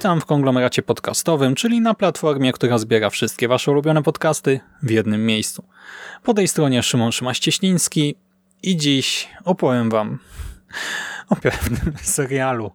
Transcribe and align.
Witam 0.00 0.20
w 0.20 0.26
konglomeracie 0.26 0.82
podcastowym, 0.82 1.54
czyli 1.54 1.80
na 1.80 1.94
platformie, 1.94 2.52
która 2.52 2.78
zbiera 2.78 3.10
wszystkie 3.10 3.48
wasze 3.48 3.70
ulubione 3.70 4.02
podcasty 4.02 4.60
w 4.82 4.90
jednym 4.90 5.26
miejscu. 5.26 5.64
Po 6.22 6.34
tej 6.34 6.48
stronie 6.48 6.82
Szymon 6.82 7.10
Szymaś-Cieśliński 7.10 8.14
i 8.62 8.76
dziś 8.76 9.28
opowiem 9.44 9.90
wam 9.90 10.18
o 11.28 11.36
pewnym 11.36 11.92
serialu. 12.02 12.70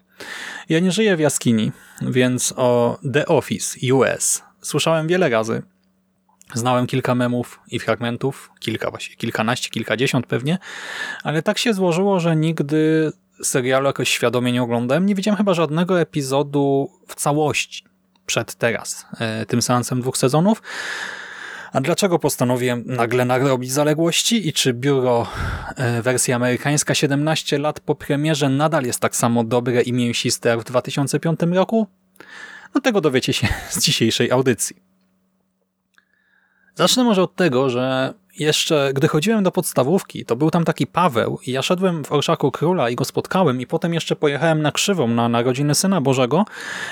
Ja 0.70 0.80
nie 0.80 0.92
żyję 0.92 1.16
w 1.16 1.20
jaskini, 1.20 1.72
więc 2.02 2.54
o 2.58 3.00
The 3.14 3.26
Office 3.26 3.94
US 3.94 4.44
słyszałem 4.62 5.08
wiele 5.08 5.30
razy. 5.30 5.62
Znałem 6.54 6.88
kilka 6.88 7.16
memów 7.16 7.60
i 7.72 7.80
fragmentów, 7.80 8.52
kilka 8.60 8.90
właśnie, 8.90 9.16
kilkanaście, 9.16 9.70
kilkadziesiąt 9.70 10.28
pewnie, 10.28 10.58
ale 11.24 11.42
tak 11.42 11.58
się 11.58 11.74
złożyło, 11.74 12.20
że 12.20 12.36
nigdy 12.36 13.12
serialu 13.44 13.88
jakoś 13.88 14.10
świadomie 14.10 14.52
nie 14.52 14.64
oglądałem. 14.64 15.06
Nie 15.06 15.16
widziałem 15.16 15.38
chyba 15.38 15.54
żadnego 15.54 16.00
epizodu 16.00 16.92
w 17.08 17.16
całości 17.16 17.84
przed 18.26 18.56
teraz, 18.56 19.06
e, 19.20 19.46
tym 19.46 19.62
seansem 19.62 20.02
dwóch 20.02 20.18
sezonów. 20.18 20.62
A 21.74 21.82
dlaczego 21.82 22.20
postanowiłem 22.20 22.84
nagle 22.86 23.26
narobić 23.26 23.72
zaległości 23.72 24.48
i 24.48 24.54
czy 24.54 24.74
biuro 24.74 25.28
e, 25.76 26.02
wersji 26.02 26.34
amerykańska 26.34 26.96
17 26.96 27.58
lat 27.58 27.80
po 27.80 27.96
premierze 27.96 28.50
nadal 28.50 28.84
jest 28.84 29.00
tak 29.00 29.16
samo 29.16 29.44
dobre 29.44 29.82
i 29.82 29.94
mięsiste 29.94 30.50
jak 30.50 30.60
w 30.60 30.64
2005 30.64 31.40
roku? 31.54 31.88
No 32.76 32.82
tego 32.82 33.02
dowiecie 33.02 33.34
się 33.34 33.48
z 33.70 33.80
dzisiejszej 33.80 34.32
audycji. 34.32 34.76
Zacznę 36.76 37.04
może 37.04 37.24
od 37.24 37.36
tego, 37.36 37.70
że 37.70 38.14
jeszcze 38.40 38.92
gdy 38.94 39.08
chodziłem 39.08 39.44
do 39.44 39.52
podstawówki, 39.52 40.26
to 40.26 40.36
był 40.36 40.52
tam 40.52 40.66
taki 40.66 40.88
Paweł 40.88 41.40
i 41.48 41.52
ja 41.52 41.62
szedłem 41.62 42.04
w 42.04 42.12
Orszaku 42.12 42.52
Króla 42.52 42.90
i 42.90 42.96
go 42.96 43.06
spotkałem 43.06 43.62
i 43.62 43.68
potem 43.68 43.94
jeszcze 43.94 44.16
pojechałem 44.16 44.62
na 44.62 44.72
Krzywą 44.72 45.08
na 45.08 45.30
narodziny 45.30 45.76
Syna 45.76 46.02
Bożego 46.02 46.46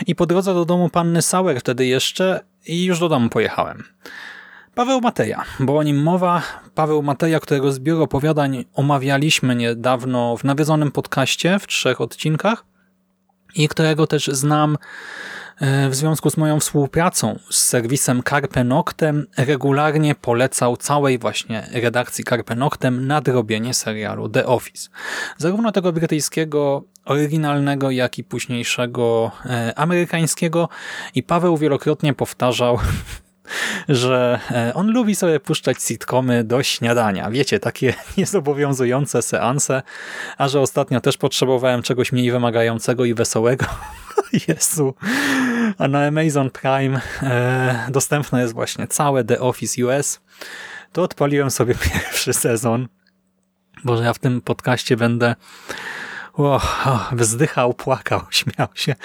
i 0.07 0.15
po 0.15 0.25
drodze 0.25 0.53
do 0.53 0.65
domu 0.65 0.89
panny 0.89 1.21
Sauer 1.21 1.59
wtedy 1.59 1.85
jeszcze 1.85 2.39
i 2.65 2.85
już 2.85 2.99
do 2.99 3.09
domu 3.09 3.29
pojechałem. 3.29 3.83
Paweł 4.75 5.01
Mateja, 5.01 5.43
bo 5.59 5.77
o 5.77 5.83
nim 5.83 6.03
mowa. 6.03 6.41
Paweł 6.75 7.03
Mateja, 7.03 7.39
którego 7.39 7.71
z 7.71 7.79
biuro 7.79 8.03
opowiadań 8.03 8.65
omawialiśmy 8.73 9.55
niedawno 9.55 10.37
w 10.37 10.43
nawiedzonym 10.43 10.91
podcaście 10.91 11.59
w 11.59 11.67
trzech 11.67 12.01
odcinkach 12.01 12.72
i 13.55 13.67
którego 13.67 14.07
też 14.07 14.27
znam 14.27 14.77
e, 15.59 15.89
w 15.89 15.95
związku 15.95 16.29
z 16.29 16.37
moją 16.37 16.59
współpracą 16.59 17.39
z 17.49 17.57
serwisem 17.57 18.23
Carpe 18.29 18.63
Noctem 18.63 19.27
regularnie 19.37 20.15
polecał 20.15 20.77
całej 20.77 21.19
właśnie 21.19 21.67
redakcji 21.73 22.23
Carpe 22.23 22.55
Noctem 22.55 23.07
nadrobienie 23.07 23.73
serialu 23.73 24.29
The 24.29 24.45
Office. 24.45 24.89
Zarówno 25.37 25.71
tego 25.71 25.93
brytyjskiego, 25.93 26.83
oryginalnego, 27.05 27.91
jak 27.91 28.17
i 28.17 28.23
późniejszego 28.23 29.31
e, 29.45 29.73
amerykańskiego 29.79 30.69
i 31.15 31.23
Paweł 31.23 31.57
wielokrotnie 31.57 32.13
powtarzał 32.13 32.79
że 33.89 34.39
e, 34.51 34.73
on 34.73 34.91
lubi 34.91 35.15
sobie 35.15 35.39
puszczać 35.39 35.83
sitcomy 35.83 36.43
do 36.43 36.63
śniadania. 36.63 37.31
Wiecie, 37.31 37.59
takie 37.59 37.93
niezobowiązujące 38.17 39.21
seanse, 39.21 39.81
a 40.37 40.47
że 40.47 40.61
ostatnio 40.61 41.01
też 41.01 41.17
potrzebowałem 41.17 41.81
czegoś 41.81 42.11
mniej 42.11 42.31
wymagającego 42.31 43.05
i 43.05 43.13
wesołego. 43.13 43.65
Jezu. 44.47 44.93
A 45.77 45.87
na 45.87 46.07
Amazon 46.07 46.49
Prime 46.49 47.01
e, 47.23 47.87
dostępne 47.89 48.41
jest 48.41 48.53
właśnie 48.53 48.87
całe 48.87 49.23
The 49.23 49.39
Office 49.39 49.85
US. 49.85 50.21
To 50.91 51.03
odpaliłem 51.03 51.51
sobie 51.51 51.75
pierwszy 51.93 52.33
sezon. 52.33 52.87
Boże, 53.83 54.03
ja 54.03 54.13
w 54.13 54.19
tym 54.19 54.41
podcaście 54.41 54.97
będę 54.97 55.35
o, 56.33 56.61
wzdychał, 57.11 57.73
płakał, 57.73 58.21
śmiał 58.31 58.67
się. 58.73 58.95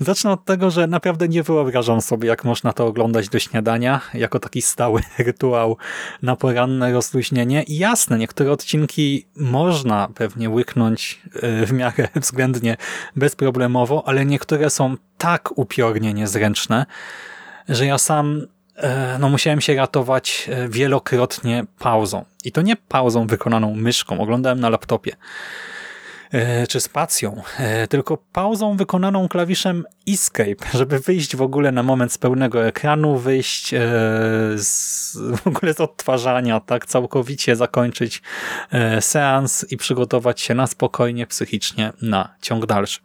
Zacznę 0.00 0.30
od 0.30 0.44
tego, 0.44 0.70
że 0.70 0.86
naprawdę 0.86 1.28
nie 1.28 1.42
wyobrażam 1.42 2.00
sobie, 2.00 2.28
jak 2.28 2.44
można 2.44 2.72
to 2.72 2.86
oglądać 2.86 3.28
do 3.28 3.38
śniadania, 3.38 4.00
jako 4.14 4.38
taki 4.38 4.62
stały 4.62 5.00
rytuał 5.18 5.76
na 6.22 6.36
poranne 6.36 6.92
rozluźnienie. 6.92 7.62
I 7.62 7.78
jasne, 7.78 8.18
niektóre 8.18 8.52
odcinki 8.52 9.26
można 9.36 10.08
pewnie 10.14 10.50
łyknąć 10.50 11.22
e, 11.42 11.66
w 11.66 11.72
miarę 11.72 12.08
względnie 12.16 12.76
bezproblemowo, 13.16 14.02
ale 14.08 14.26
niektóre 14.26 14.70
są 14.70 14.96
tak 15.18 15.58
upiornie 15.58 16.14
niezręczne, 16.14 16.86
że 17.68 17.86
ja 17.86 17.98
sam 17.98 18.46
e, 18.76 19.18
no 19.20 19.28
musiałem 19.28 19.60
się 19.60 19.74
ratować 19.74 20.50
e, 20.52 20.68
wielokrotnie 20.68 21.64
pauzą. 21.78 22.24
I 22.44 22.52
to 22.52 22.62
nie 22.62 22.76
pauzą 22.76 23.26
wykonaną 23.26 23.74
myszką, 23.74 24.20
oglądałem 24.20 24.60
na 24.60 24.68
laptopie. 24.68 25.16
E, 26.32 26.66
czy 26.66 26.80
spacją, 26.80 27.42
e, 27.58 27.88
tylko 27.88 28.16
pauzą 28.16 28.76
wykonaną 28.76 29.28
klawiszem 29.28 29.84
Escape, 30.08 30.70
żeby 30.74 30.98
wyjść 30.98 31.36
w 31.36 31.42
ogóle 31.42 31.72
na 31.72 31.82
moment 31.82 32.12
z 32.12 32.18
pełnego 32.18 32.66
ekranu, 32.66 33.18
wyjść 33.18 33.74
e, 33.74 33.80
z, 34.56 35.18
w 35.36 35.46
ogóle 35.46 35.74
z 35.74 35.80
odtwarzania, 35.80 36.60
tak 36.60 36.86
całkowicie 36.86 37.56
zakończyć 37.56 38.22
seans 39.00 39.66
i 39.70 39.76
przygotować 39.76 40.40
się 40.40 40.54
na 40.54 40.66
spokojnie 40.66 41.26
psychicznie 41.26 41.92
na 42.02 42.34
ciąg 42.42 42.66
dalszy. 42.66 43.00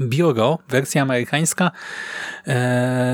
Biuro, 0.00 0.58
wersja 0.68 1.02
amerykańska, 1.02 1.70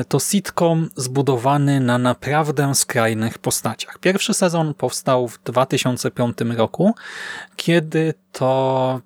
to 0.09 0.21
sitcom 0.21 0.91
zbudowany 0.97 1.81
na 1.81 1.99
naprawdę 1.99 2.75
skrajnych 2.75 3.39
postaciach. 3.39 3.99
Pierwszy 3.99 4.34
sezon 4.34 4.75
powstał 4.75 5.29
w 5.29 5.43
2005 5.43 6.39
roku, 6.57 6.95
kiedy 7.57 8.15
to 8.33 9.01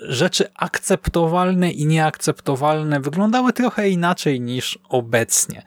rzeczy 0.00 0.48
akceptowalne 0.54 1.70
i 1.70 1.86
nieakceptowalne 1.86 3.00
wyglądały 3.00 3.52
trochę 3.52 3.88
inaczej 3.88 4.40
niż 4.40 4.78
obecnie. 4.88 5.62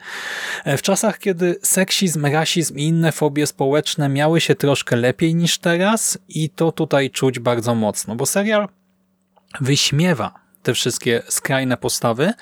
E, 0.63 0.77
w 0.77 0.81
czasach, 0.81 1.19
kiedy 1.19 1.59
seksizm, 1.63 2.25
rasizm 2.25 2.77
i 2.77 2.83
inne 2.83 3.11
fobie 3.11 3.47
społeczne 3.47 4.09
miały 4.09 4.41
się 4.41 4.55
troszkę 4.55 4.95
lepiej 4.95 5.35
niż 5.35 5.57
teraz 5.57 6.17
i 6.29 6.49
to 6.49 6.71
tutaj 6.71 7.09
czuć 7.09 7.39
bardzo 7.39 7.75
mocno, 7.75 8.15
bo 8.15 8.25
serial 8.25 8.67
wyśmiewa 9.61 10.41
te 10.63 10.73
wszystkie 10.73 11.21
skrajne 11.27 11.77
postawy, 11.77 12.33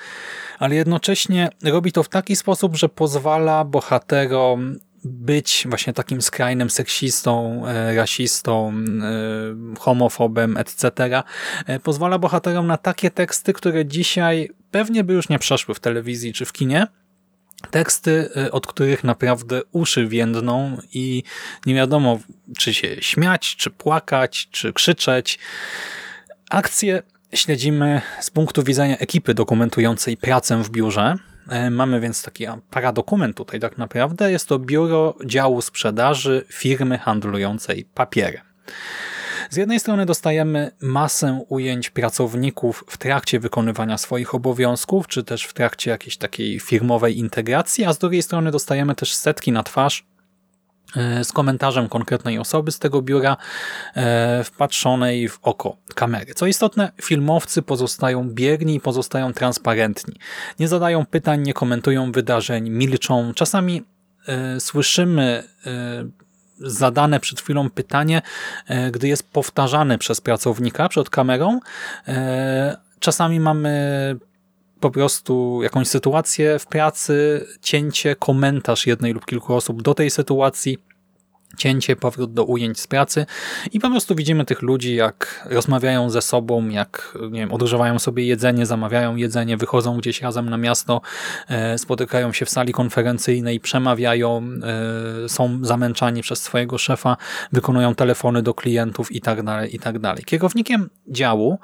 ale 0.58 0.74
jednocześnie 0.74 1.48
robi 1.64 1.92
to 1.92 2.02
w 2.02 2.08
taki 2.08 2.36
sposób, 2.36 2.76
że 2.76 2.88
pozwala 2.88 3.64
bohaterom 3.64 4.78
być 5.04 5.66
właśnie 5.68 5.92
takim 5.92 6.22
skrajnym 6.22 6.70
seksistą, 6.70 7.62
e, 7.66 7.94
rasistą, 7.94 8.72
e, 8.74 9.78
homofobem, 9.78 10.56
etc. 10.56 10.90
E, 11.66 11.80
pozwala 11.80 12.18
bohaterom 12.18 12.66
na 12.66 12.76
takie 12.76 13.10
teksty, 13.10 13.52
które 13.52 13.86
dzisiaj 13.86 14.50
pewnie 14.70 15.04
by 15.04 15.12
już 15.12 15.28
nie 15.28 15.38
przeszły 15.38 15.74
w 15.74 15.80
telewizji 15.80 16.32
czy 16.32 16.44
w 16.44 16.52
kinie, 16.52 16.86
Teksty, 17.70 18.28
od 18.52 18.66
których 18.66 19.04
naprawdę 19.04 19.62
uszy 19.72 20.06
więdną 20.06 20.78
i 20.92 21.22
nie 21.66 21.74
wiadomo, 21.74 22.18
czy 22.58 22.74
się 22.74 22.96
śmiać, 23.00 23.56
czy 23.56 23.70
płakać, 23.70 24.48
czy 24.50 24.72
krzyczeć. 24.72 25.38
Akcje 26.50 27.02
śledzimy 27.34 28.02
z 28.20 28.30
punktu 28.30 28.62
widzenia 28.62 28.98
ekipy 28.98 29.34
dokumentującej 29.34 30.16
pracę 30.16 30.62
w 30.62 30.70
biurze, 30.70 31.16
mamy 31.70 32.00
więc 32.00 32.22
taki 32.22 32.46
paradokument 32.70 33.36
tutaj 33.36 33.60
tak 33.60 33.78
naprawdę. 33.78 34.32
Jest 34.32 34.48
to 34.48 34.58
biuro 34.58 35.14
działu 35.24 35.62
sprzedaży 35.62 36.44
firmy 36.48 36.98
handlującej 36.98 37.84
papierem. 37.94 38.42
Z 39.50 39.56
jednej 39.56 39.80
strony 39.80 40.06
dostajemy 40.06 40.70
masę 40.80 41.44
ujęć 41.48 41.90
pracowników 41.90 42.84
w 42.88 42.98
trakcie 42.98 43.40
wykonywania 43.40 43.98
swoich 43.98 44.34
obowiązków, 44.34 45.06
czy 45.06 45.24
też 45.24 45.44
w 45.44 45.52
trakcie 45.52 45.90
jakiejś 45.90 46.16
takiej 46.16 46.60
firmowej 46.60 47.18
integracji, 47.18 47.84
a 47.84 47.92
z 47.92 47.98
drugiej 47.98 48.22
strony 48.22 48.50
dostajemy 48.50 48.94
też 48.94 49.14
setki 49.14 49.52
na 49.52 49.62
twarz 49.62 50.04
E, 50.04 50.09
z 51.22 51.32
komentarzem 51.32 51.88
konkretnej 51.88 52.38
osoby 52.38 52.72
z 52.72 52.78
tego 52.78 53.02
biura 53.02 53.36
e, 53.94 54.44
wpatrzonej 54.44 55.28
w 55.28 55.38
oko 55.42 55.76
kamery. 55.94 56.34
Co 56.34 56.46
istotne, 56.46 56.92
filmowcy 57.02 57.62
pozostają 57.62 58.30
bierni 58.30 58.74
i 58.74 58.80
pozostają 58.80 59.32
transparentni. 59.32 60.14
Nie 60.58 60.68
zadają 60.68 61.06
pytań, 61.06 61.42
nie 61.42 61.54
komentują 61.54 62.12
wydarzeń, 62.12 62.70
milczą. 62.70 63.34
Czasami 63.34 63.82
e, 64.28 64.60
słyszymy 64.60 65.44
zadane 66.58 67.20
przed 67.20 67.40
chwilą 67.40 67.70
pytanie, 67.70 68.22
gdy 68.92 69.08
jest 69.08 69.32
powtarzane 69.32 69.98
przez 69.98 70.20
pracownika 70.20 70.88
przed 70.88 71.10
kamerą. 71.10 71.60
Czasami 73.00 73.40
mamy 73.40 74.16
po 74.80 74.90
prostu 74.90 75.60
jakąś 75.62 75.88
sytuację 75.88 76.58
w 76.58 76.66
pracy, 76.66 77.46
cięcie, 77.62 78.16
komentarz 78.16 78.86
jednej 78.86 79.12
lub 79.12 79.26
kilku 79.26 79.54
osób 79.54 79.82
do 79.82 79.94
tej 79.94 80.10
sytuacji, 80.10 80.78
cięcie, 81.56 81.96
powrót 81.96 82.32
do 82.32 82.44
ujęć 82.44 82.80
z 82.80 82.86
pracy 82.86 83.26
i 83.72 83.80
po 83.80 83.90
prostu 83.90 84.14
widzimy 84.14 84.44
tych 84.44 84.62
ludzi, 84.62 84.94
jak 84.94 85.48
rozmawiają 85.50 86.10
ze 86.10 86.22
sobą, 86.22 86.68
jak 86.68 87.18
nie 87.30 87.40
wiem, 87.40 87.52
odgrzewają 87.52 87.98
sobie 87.98 88.26
jedzenie, 88.26 88.66
zamawiają 88.66 89.16
jedzenie, 89.16 89.56
wychodzą 89.56 89.98
gdzieś 89.98 90.22
razem 90.22 90.50
na 90.50 90.56
miasto, 90.56 91.00
e, 91.48 91.78
spotykają 91.78 92.32
się 92.32 92.44
w 92.44 92.50
sali 92.50 92.72
konferencyjnej, 92.72 93.60
przemawiają, 93.60 94.42
e, 95.24 95.28
są 95.28 95.58
zamęczani 95.62 96.22
przez 96.22 96.42
swojego 96.42 96.78
szefa, 96.78 97.16
wykonują 97.52 97.94
telefony 97.94 98.42
do 98.42 98.54
klientów 98.54 99.12
i 99.12 99.20
tak 99.20 99.42
dalej, 99.42 99.76
i 99.76 99.78
tak 99.78 99.98
dalej. 99.98 100.24
Kierownikiem 100.24 100.90
działu 101.08 101.58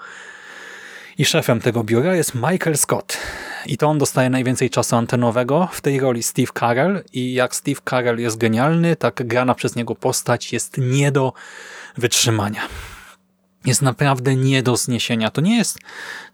i 1.19 1.25
szefem 1.25 1.61
tego 1.61 1.85
biura 1.85 2.15
jest 2.15 2.35
Michael 2.35 2.77
Scott. 2.77 3.19
I 3.67 3.79
to 3.79 3.89
on 3.89 3.99
dostaje 3.99 4.31
najwięcej 4.31 4.71
czasu 4.71 4.97
antenowego. 4.97 5.69
W 5.73 5.81
tej 5.81 6.01
roli 6.01 6.23
Steve 6.23 6.53
Carell. 6.59 7.05
I 7.13 7.35
jak 7.35 7.55
Steve 7.55 7.81
Carell 7.91 8.19
jest 8.19 8.39
genialny, 8.39 8.97
tak 8.97 9.27
grana 9.27 9.55
przez 9.55 9.77
niego 9.77 9.95
postać 9.95 10.53
jest 10.53 10.79
nie 10.79 11.13
do 11.13 11.33
wytrzymania. 11.97 12.61
Jest 13.65 13.83
naprawdę 13.83 14.37
nie 14.37 14.63
do 14.63 14.77
zniesienia. 14.77 15.31
To 15.31 15.41
nie 15.41 15.57
jest 15.57 15.79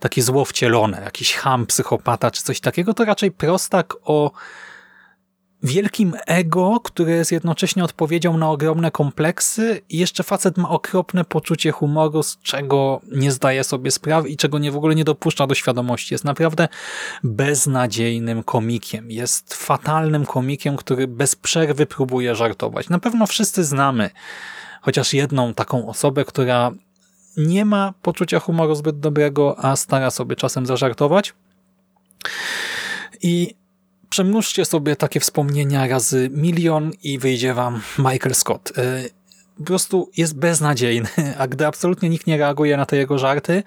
takie 0.00 0.22
zło 0.22 0.44
wcielone, 0.44 1.00
jakiś 1.04 1.34
ham, 1.34 1.66
psychopata 1.66 2.30
czy 2.30 2.42
coś 2.42 2.60
takiego. 2.60 2.94
To 2.94 3.04
raczej 3.04 3.30
prostak 3.30 3.94
o 4.04 4.32
wielkim 5.62 6.14
ego, 6.26 6.80
które 6.84 7.12
jest 7.12 7.32
jednocześnie 7.32 7.84
odpowiedzią 7.84 8.36
na 8.36 8.50
ogromne 8.50 8.90
kompleksy 8.90 9.82
i 9.88 9.98
jeszcze 9.98 10.22
facet 10.22 10.56
ma 10.56 10.68
okropne 10.68 11.24
poczucie 11.24 11.72
humoru, 11.72 12.22
z 12.22 12.38
czego 12.42 13.00
nie 13.12 13.32
zdaje 13.32 13.64
sobie 13.64 13.90
sprawy 13.90 14.28
i 14.28 14.36
czego 14.36 14.58
nie 14.58 14.72
w 14.72 14.76
ogóle 14.76 14.94
nie 14.94 15.04
dopuszcza 15.04 15.46
do 15.46 15.54
świadomości. 15.54 16.14
Jest 16.14 16.24
naprawdę 16.24 16.68
beznadziejnym 17.24 18.42
komikiem. 18.42 19.10
Jest 19.10 19.54
fatalnym 19.54 20.26
komikiem, 20.26 20.76
który 20.76 21.08
bez 21.08 21.36
przerwy 21.36 21.86
próbuje 21.86 22.34
żartować. 22.34 22.88
Na 22.88 22.98
pewno 22.98 23.26
wszyscy 23.26 23.64
znamy 23.64 24.10
chociaż 24.82 25.14
jedną 25.14 25.54
taką 25.54 25.88
osobę, 25.88 26.24
która 26.24 26.72
nie 27.36 27.64
ma 27.64 27.94
poczucia 28.02 28.40
humoru 28.40 28.74
zbyt 28.74 29.00
dobrego, 29.00 29.64
a 29.64 29.76
stara 29.76 30.10
sobie 30.10 30.36
czasem 30.36 30.66
zażartować. 30.66 31.34
I 33.22 33.54
Przemnóżcie 34.12 34.64
sobie 34.64 34.96
takie 34.96 35.20
wspomnienia 35.20 35.86
razy 35.86 36.30
milion 36.32 36.90
i 37.02 37.18
wyjdzie 37.18 37.54
wam 37.54 37.80
Michael 37.98 38.34
Scott. 38.34 38.72
E, 38.78 39.02
po 39.58 39.64
prostu 39.64 40.10
jest 40.16 40.38
beznadziejny, 40.38 41.08
a 41.38 41.46
gdy 41.46 41.66
absolutnie 41.66 42.08
nikt 42.08 42.26
nie 42.26 42.36
reaguje 42.36 42.76
na 42.76 42.86
te 42.86 42.96
jego 42.96 43.18
żarty, 43.18 43.62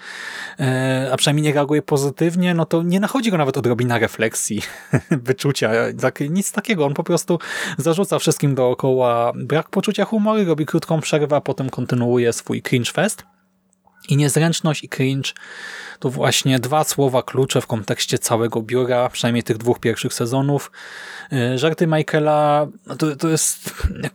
e, 0.60 1.10
a 1.14 1.18
przynajmniej 1.18 1.44
nie 1.44 1.54
reaguje 1.54 1.82
pozytywnie, 1.82 2.54
no 2.54 2.66
to 2.66 2.84
nie 2.84 3.00
nachodzi 3.00 3.32
go 3.32 3.38
nawet 3.38 3.58
odrobina 3.58 4.00
refleksji, 4.00 4.62
wyczucia, 5.30 5.72
tak, 6.02 6.20
nic 6.30 6.52
takiego. 6.52 6.86
On 6.86 6.94
po 6.94 7.04
prostu 7.04 7.40
zarzuca 7.78 8.20
wszystkim 8.20 8.56
dookoła 8.56 9.32
brak 9.36 9.70
poczucia 9.70 10.06
humoru, 10.06 10.46
robi 10.46 10.66
krótką 10.66 11.02
przerwę, 11.02 11.36
a 11.36 11.42
potem 11.42 11.70
kontynuuje 11.70 12.34
swój 12.34 12.62
cringe 12.62 12.92
fest. 12.92 13.24
I 14.10 14.18
niezręczność 14.18 14.84
i 14.84 14.90
cringe 14.90 15.34
to 16.00 16.10
właśnie 16.10 16.60
dwa 16.60 16.84
słowa 16.84 17.24
klucze 17.24 17.62
w 17.62 17.68
kontekście 17.68 18.20
całego 18.20 18.62
biura, 18.62 19.10
przynajmniej 19.10 19.44
tych 19.44 19.58
dwóch 19.58 19.80
pierwszych 19.80 20.14
sezonów. 20.14 20.72
E, 21.32 21.58
żarty 21.58 21.88
Michaela 21.88 22.68
no 22.88 22.96
to, 22.96 23.16
to 23.16 23.30
jest 23.30 23.74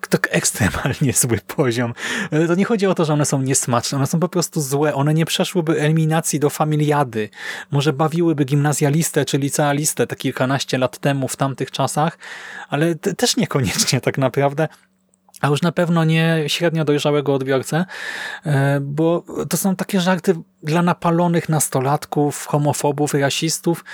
tak 0.09 0.29
ekstremalnie 0.31 1.13
zły 1.23 1.39
poziom. 1.57 1.95
E, 2.31 2.47
to 2.47 2.55
nie 2.55 2.65
chodzi 2.65 2.87
o 2.87 2.95
to, 2.95 3.05
że 3.05 3.13
one 3.13 3.25
są 3.25 3.43
niesmaczne, 3.43 3.99
one 3.99 4.07
są 4.07 4.21
po 4.21 4.29
prostu 4.29 4.61
złe. 4.61 4.95
One 4.95 5.15
nie 5.15 5.27
przeszłyby 5.27 5.81
eliminacji 5.81 6.41
do 6.41 6.51
familiady. 6.51 7.29
Może 7.71 7.93
bawiłyby 7.93 8.45
gimnazjalistę 8.45 9.25
czy 9.25 9.39
licealistę 9.39 10.07
te 10.07 10.17
kilkanaście 10.17 10.79
lat 10.79 10.99
temu 10.99 11.29
w 11.29 11.37
tamtych 11.37 11.71
czasach, 11.71 12.19
ale 12.69 12.95
też 12.95 13.37
niekoniecznie 13.37 14.01
tak 14.01 14.19
naprawdę 14.19 14.69
a 15.41 15.49
już 15.49 15.63
na 15.63 15.73
pewno 15.73 16.05
nie 16.05 16.45
średnio 16.47 16.85
dojrzałego 16.85 17.35
odbiorcę, 17.35 17.85
e, 18.47 18.81
bo 18.81 19.25
to 19.49 19.57
są 19.57 19.77
takie 19.77 20.01
żarty 20.01 20.35
dla 20.63 20.83
napalonych 20.83 21.49
nastolatków, 21.49 22.47
homofobów, 22.47 23.15
rasistów 23.15 23.85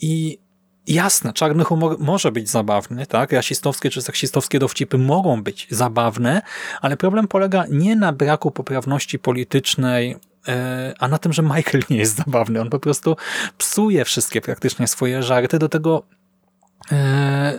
i 0.00 0.38
jasne, 0.86 1.32
czarny 1.32 1.64
humor 1.64 1.96
może 1.98 2.32
być 2.32 2.50
zabawny, 2.50 3.06
tak? 3.06 3.32
Rasistowskie 3.32 3.90
czy 3.90 4.02
seksistowskie 4.02 4.58
dowcipy 4.58 4.98
mogą 4.98 5.42
być 5.42 5.66
zabawne, 5.70 6.42
ale 6.80 6.96
problem 6.96 7.28
polega 7.28 7.64
nie 7.70 7.96
na 7.96 8.12
braku 8.12 8.50
poprawności 8.50 9.18
politycznej, 9.18 10.16
e, 10.48 10.94
a 10.98 11.08
na 11.08 11.18
tym, 11.18 11.32
że 11.32 11.42
Michael 11.42 11.82
nie 11.90 11.96
jest 11.96 12.16
zabawny. 12.16 12.60
On 12.60 12.70
po 12.70 12.78
prostu 12.78 13.16
psuje 13.58 14.04
wszystkie 14.04 14.40
praktycznie 14.40 14.86
swoje 14.86 15.22
żarty, 15.22 15.58
do 15.58 15.68
tego 15.68 16.02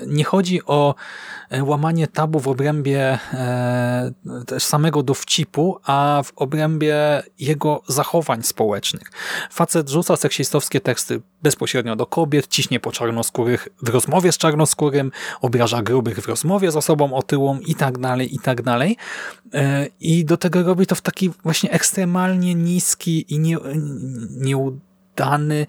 nie 0.07 0.23
chodzi 0.23 0.65
o 0.65 0.95
E, 1.49 1.63
łamanie 1.63 2.07
tabu 2.07 2.39
w 2.39 2.47
obrębie 2.47 3.19
e, 3.33 4.11
samego 4.59 5.03
dowcipu, 5.03 5.79
a 5.83 6.21
w 6.25 6.31
obrębie 6.35 7.23
jego 7.39 7.81
zachowań 7.87 8.43
społecznych. 8.43 9.11
Facet 9.51 9.89
rzuca 9.89 10.15
seksistowskie 10.15 10.81
teksty 10.81 11.21
bezpośrednio 11.43 11.95
do 11.95 12.05
kobiet, 12.05 12.47
ciśnie 12.47 12.79
po 12.79 12.91
czarnoskórych 12.91 13.67
w 13.81 13.89
rozmowie 13.89 14.31
z 14.31 14.37
czarnoskórym, 14.37 15.11
obraża 15.41 15.81
grubych 15.81 16.19
w 16.19 16.27
rozmowie 16.27 16.71
z 16.71 16.75
osobą 16.75 17.13
otyłą 17.13 17.59
i 17.59 17.75
tak 17.75 17.97
dalej, 17.97 18.35
i 18.35 18.39
tak 18.39 18.61
dalej. 18.61 18.97
E, 19.53 19.87
I 19.99 20.25
do 20.25 20.37
tego 20.37 20.63
robi 20.63 20.85
to 20.85 20.95
w 20.95 21.01
taki 21.01 21.29
właśnie 21.43 21.71
ekstremalnie 21.71 22.55
niski 22.55 23.33
i 23.33 23.39
nie, 23.39 23.57
nie 24.29 24.77
udany, 25.17 25.67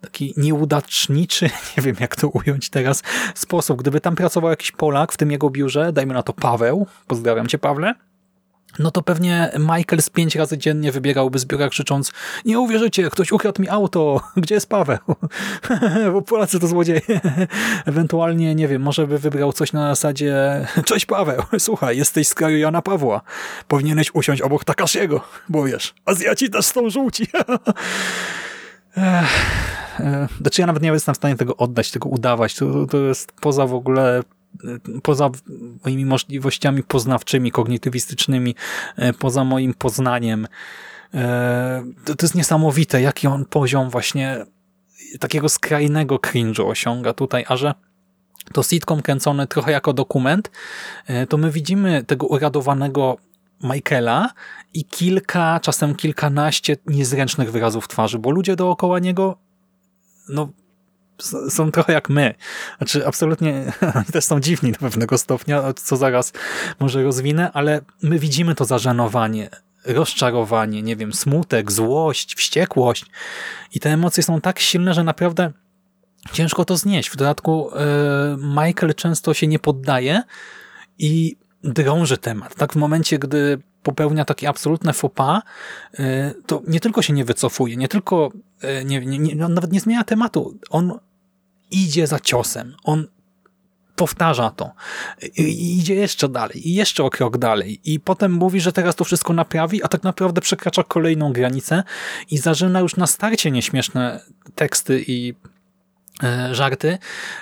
taki 0.00 0.34
nieudaczniczy, 0.36 1.50
nie 1.76 1.82
wiem 1.82 1.96
jak 2.00 2.16
to 2.16 2.28
ująć 2.28 2.70
teraz, 2.70 3.02
sposób. 3.34 3.78
Gdyby 3.78 4.00
tam 4.00 4.16
pracował 4.16 4.50
jakiś 4.50 4.72
Polak 4.72 5.12
w 5.12 5.16
tym 5.16 5.30
jego 5.30 5.50
biurze, 5.50 5.92
dajmy 5.92 6.14
na 6.14 6.22
to 6.22 6.32
Paweł, 6.32 6.86
pozdrawiam 7.06 7.46
cię 7.46 7.58
Pawle, 7.58 7.94
no 8.78 8.90
to 8.90 9.02
pewnie 9.02 9.50
Michael 9.58 10.02
z 10.02 10.10
pięć 10.10 10.36
razy 10.36 10.58
dziennie 10.58 10.92
wybierałby 10.92 11.38
z 11.38 11.44
biura 11.44 11.68
krzycząc 11.68 12.12
nie 12.44 12.60
uwierzycie, 12.60 13.10
ktoś 13.10 13.32
ukradł 13.32 13.62
mi 13.62 13.68
auto, 13.68 14.20
gdzie 14.36 14.54
jest 14.54 14.68
Paweł? 14.68 14.98
Bo 16.12 16.22
Polacy 16.22 16.60
to 16.60 16.66
złodzieje. 16.66 17.00
Ewentualnie, 17.86 18.54
nie 18.54 18.68
wiem, 18.68 18.82
może 18.82 19.06
by 19.06 19.18
wybrał 19.18 19.52
coś 19.52 19.72
na 19.72 19.88
zasadzie 19.88 20.34
cześć 20.84 21.06
Paweł, 21.06 21.42
słuchaj, 21.58 21.96
jesteś 21.96 22.28
z 22.28 22.34
kraju 22.34 22.58
Jana 22.58 22.82
Pawła, 22.82 23.20
powinieneś 23.68 24.10
usiąść 24.14 24.42
obok 24.42 24.64
Takashiego, 24.64 25.20
bo 25.48 25.64
wiesz, 25.64 25.94
Azjaci 26.04 26.50
też 26.50 26.66
są 26.66 26.90
żółci. 26.90 27.26
Znaczy 30.40 30.60
ja 30.60 30.66
nawet 30.66 30.82
nie 30.82 30.88
jestem 30.88 31.14
w 31.14 31.16
stanie 31.16 31.36
tego 31.36 31.56
oddać, 31.56 31.90
tego 31.90 32.08
udawać. 32.08 32.54
To, 32.54 32.86
to 32.86 32.98
jest 32.98 33.32
poza 33.32 33.66
w 33.66 33.74
ogóle 33.74 34.18
e, 34.18 34.22
poza 35.02 35.30
moimi 35.84 36.06
możliwościami 36.06 36.82
poznawczymi, 36.82 37.50
kognitywistycznymi, 37.50 38.54
e, 38.96 39.12
poza 39.12 39.44
moim 39.44 39.74
poznaniem. 39.74 40.46
To, 42.04 42.14
to 42.14 42.26
jest 42.26 42.34
niesamowite, 42.34 43.02
jaki 43.02 43.26
on 43.26 43.44
poziom 43.44 43.90
właśnie 43.90 44.46
takiego 45.20 45.48
skrajnego 45.48 46.16
cringe'u 46.16 46.68
osiąga 46.68 47.12
tutaj, 47.12 47.44
a 47.48 47.56
że 47.56 47.74
to 48.52 48.62
sitcom 48.62 49.02
kręcony 49.02 49.46
trochę 49.46 49.72
jako 49.72 49.92
dokument, 49.92 50.50
to 51.28 51.36
my 51.36 51.50
widzimy 51.50 52.04
tego 52.04 52.26
uradowanego 52.26 53.16
Michaela 53.62 54.30
i 54.74 54.84
kilka, 54.84 55.60
czasem 55.60 55.94
kilkanaście 55.94 56.76
niezręcznych 56.86 57.52
wyrazów 57.52 57.88
twarzy, 57.88 58.18
bo 58.18 58.30
ludzie 58.30 58.56
dookoła 58.56 58.98
niego 58.98 59.38
no, 60.28 60.48
są 61.48 61.70
trochę 61.70 61.92
jak 61.92 62.08
my. 62.08 62.34
Znaczy, 62.78 63.06
absolutnie 63.06 63.72
też 64.12 64.24
są 64.24 64.40
dziwni 64.40 64.72
do 64.72 64.78
pewnego 64.78 65.18
stopnia, 65.18 65.72
co 65.72 65.96
zaraz 65.96 66.32
może 66.80 67.02
rozwinę, 67.02 67.52
ale 67.52 67.80
my 68.02 68.18
widzimy 68.18 68.54
to 68.54 68.64
zażenowanie, 68.64 69.50
rozczarowanie, 69.84 70.82
nie 70.82 70.96
wiem, 70.96 71.12
smutek, 71.12 71.72
złość, 71.72 72.34
wściekłość 72.34 73.06
i 73.74 73.80
te 73.80 73.90
emocje 73.90 74.22
są 74.22 74.40
tak 74.40 74.58
silne, 74.58 74.94
że 74.94 75.04
naprawdę 75.04 75.52
ciężko 76.32 76.64
to 76.64 76.76
znieść. 76.76 77.10
W 77.10 77.16
dodatku 77.16 77.70
yy, 77.74 78.36
Michael 78.36 78.94
często 78.94 79.34
się 79.34 79.46
nie 79.46 79.58
poddaje 79.58 80.22
i 80.98 81.36
drąży 81.64 82.18
temat. 82.18 82.54
Tak 82.54 82.72
w 82.72 82.76
momencie, 82.76 83.18
gdy 83.18 83.62
popełnia 83.82 84.24
takie 84.24 84.48
absolutne 84.48 84.92
faux 84.92 85.14
pas, 85.14 85.42
y, 86.00 86.34
to 86.46 86.62
nie 86.68 86.80
tylko 86.80 87.02
się 87.02 87.12
nie 87.12 87.24
wycofuje, 87.24 87.76
nie 87.76 87.88
tylko 87.88 88.32
y, 88.64 88.84
nie, 88.84 89.06
nie, 89.06 89.18
nie, 89.18 89.34
nawet 89.34 89.72
nie 89.72 89.80
zmienia 89.80 90.04
tematu. 90.04 90.58
On 90.70 90.98
idzie 91.70 92.06
za 92.06 92.20
ciosem. 92.20 92.76
On 92.84 93.06
powtarza 93.96 94.50
to. 94.50 94.70
I 95.36 95.78
idzie 95.78 95.94
jeszcze 95.94 96.28
dalej. 96.28 96.68
I 96.68 96.74
jeszcze 96.74 97.04
o 97.04 97.10
krok 97.10 97.38
dalej. 97.38 97.80
I 97.84 98.00
potem 98.00 98.32
mówi, 98.32 98.60
że 98.60 98.72
teraz 98.72 98.96
to 98.96 99.04
wszystko 99.04 99.32
naprawi, 99.32 99.82
a 99.82 99.88
tak 99.88 100.02
naprawdę 100.02 100.40
przekracza 100.40 100.82
kolejną 100.82 101.32
granicę 101.32 101.82
i 102.30 102.38
zażyna 102.38 102.80
już 102.80 102.96
na 102.96 103.06
starcie 103.06 103.50
nieśmieszne 103.50 104.20
teksty 104.54 105.04
i 105.06 105.34
E, 105.34 105.49
żarty, 106.52 106.98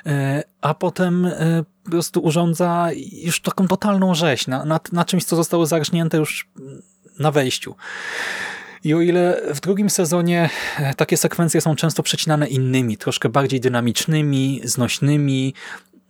e, 0.06 0.42
a 0.60 0.74
potem 0.74 1.26
e, 1.26 1.64
po 1.84 1.90
prostu 1.90 2.20
urządza 2.20 2.88
już 3.12 3.40
taką 3.40 3.68
totalną 3.68 4.14
rzeź 4.14 4.46
na, 4.46 4.64
na, 4.64 4.80
na 4.92 5.04
czymś, 5.04 5.24
co 5.24 5.36
zostało 5.36 5.66
zarżnięte 5.66 6.18
już 6.18 6.48
na 7.18 7.30
wejściu. 7.30 7.74
I 8.84 8.94
o 8.94 9.00
ile 9.00 9.40
w 9.54 9.60
drugim 9.60 9.90
sezonie 9.90 10.50
e, 10.78 10.94
takie 10.94 11.16
sekwencje 11.16 11.60
są 11.60 11.76
często 11.76 12.02
przecinane 12.02 12.48
innymi, 12.48 12.96
troszkę 12.96 13.28
bardziej 13.28 13.60
dynamicznymi, 13.60 14.60
znośnymi, 14.64 15.54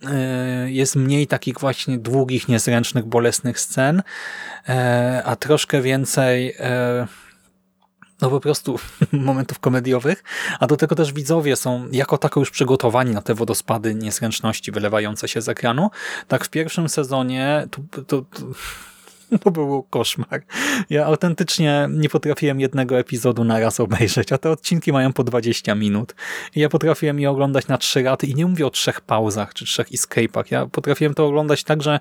e, 0.04 0.70
jest 0.70 0.96
mniej 0.96 1.26
takich 1.26 1.60
właśnie 1.60 1.98
długich, 1.98 2.48
niezręcznych, 2.48 3.04
bolesnych 3.04 3.60
scen, 3.60 4.02
e, 4.68 5.22
a 5.24 5.36
troszkę 5.36 5.82
więcej 5.82 6.54
no 8.22 8.30
po 8.30 8.40
prostu 8.40 8.78
momentów 9.12 9.58
komediowych, 9.58 10.24
a 10.60 10.66
do 10.66 10.76
tego 10.76 10.94
też 10.94 11.12
widzowie 11.12 11.56
są 11.56 11.88
jako 11.92 12.18
tako 12.18 12.40
już 12.40 12.50
przygotowani 12.50 13.14
na 13.14 13.22
te 13.22 13.34
wodospady 13.34 13.94
niezręczności 13.94 14.72
wylewające 14.72 15.28
się 15.28 15.40
z 15.40 15.48
ekranu. 15.48 15.90
Tak 16.28 16.44
w 16.44 16.48
pierwszym 16.48 16.88
sezonie 16.88 17.68
to, 17.70 18.02
to, 18.02 18.22
to 18.22 18.46
To 19.44 19.50
był 19.50 19.82
koszmar. 19.82 20.42
Ja 20.90 21.06
autentycznie 21.06 21.88
nie 21.90 22.08
potrafiłem 22.08 22.60
jednego 22.60 22.98
epizodu 22.98 23.44
na 23.44 23.60
raz 23.60 23.80
obejrzeć, 23.80 24.32
a 24.32 24.38
te 24.38 24.50
odcinki 24.50 24.92
mają 24.92 25.12
po 25.12 25.24
20 25.24 25.74
minut. 25.74 26.14
I 26.54 26.60
ja 26.60 26.68
potrafiłem 26.68 27.20
je 27.20 27.30
oglądać 27.30 27.66
na 27.66 27.78
trzy 27.78 28.02
raty 28.02 28.26
i 28.26 28.34
nie 28.34 28.46
mówię 28.46 28.66
o 28.66 28.70
trzech 28.70 29.00
pauzach 29.00 29.54
czy 29.54 29.64
trzech 29.64 29.88
escape'ach. 29.88 30.44
Ja 30.50 30.66
potrafiłem 30.66 31.14
to 31.14 31.26
oglądać 31.26 31.64
tak, 31.64 31.82
że 31.82 32.00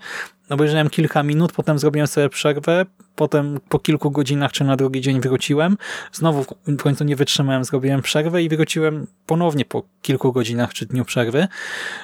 obejrzałem 0.50 0.90
kilka 0.90 1.24
minut, 1.24 1.52
potem 1.52 1.80
zrobiłem 1.80 2.08
sobie 2.08 2.30
przerwę, 2.30 2.86
potem 3.16 3.60
po 3.70 3.80
kilku 3.80 4.12
godzinach 4.12 4.52
czy 4.52 4.64
na 4.64 4.76
drugi 4.76 5.02
dzień 5.02 5.22
wróciłem. 5.22 5.78
Znowu 6.12 6.46
w 6.68 6.78
końcu 6.78 7.04
nie 7.04 7.16
wytrzymałem, 7.16 7.64
zrobiłem 7.64 8.02
przerwę 8.02 8.44
i 8.44 8.50
wróciłem 8.50 9.08
ponownie 9.26 9.66
po 9.66 9.84
kilku 10.02 10.34
godzinach 10.34 10.74
czy 10.74 10.86
dniu 10.86 11.06
przerwy. 11.06 11.48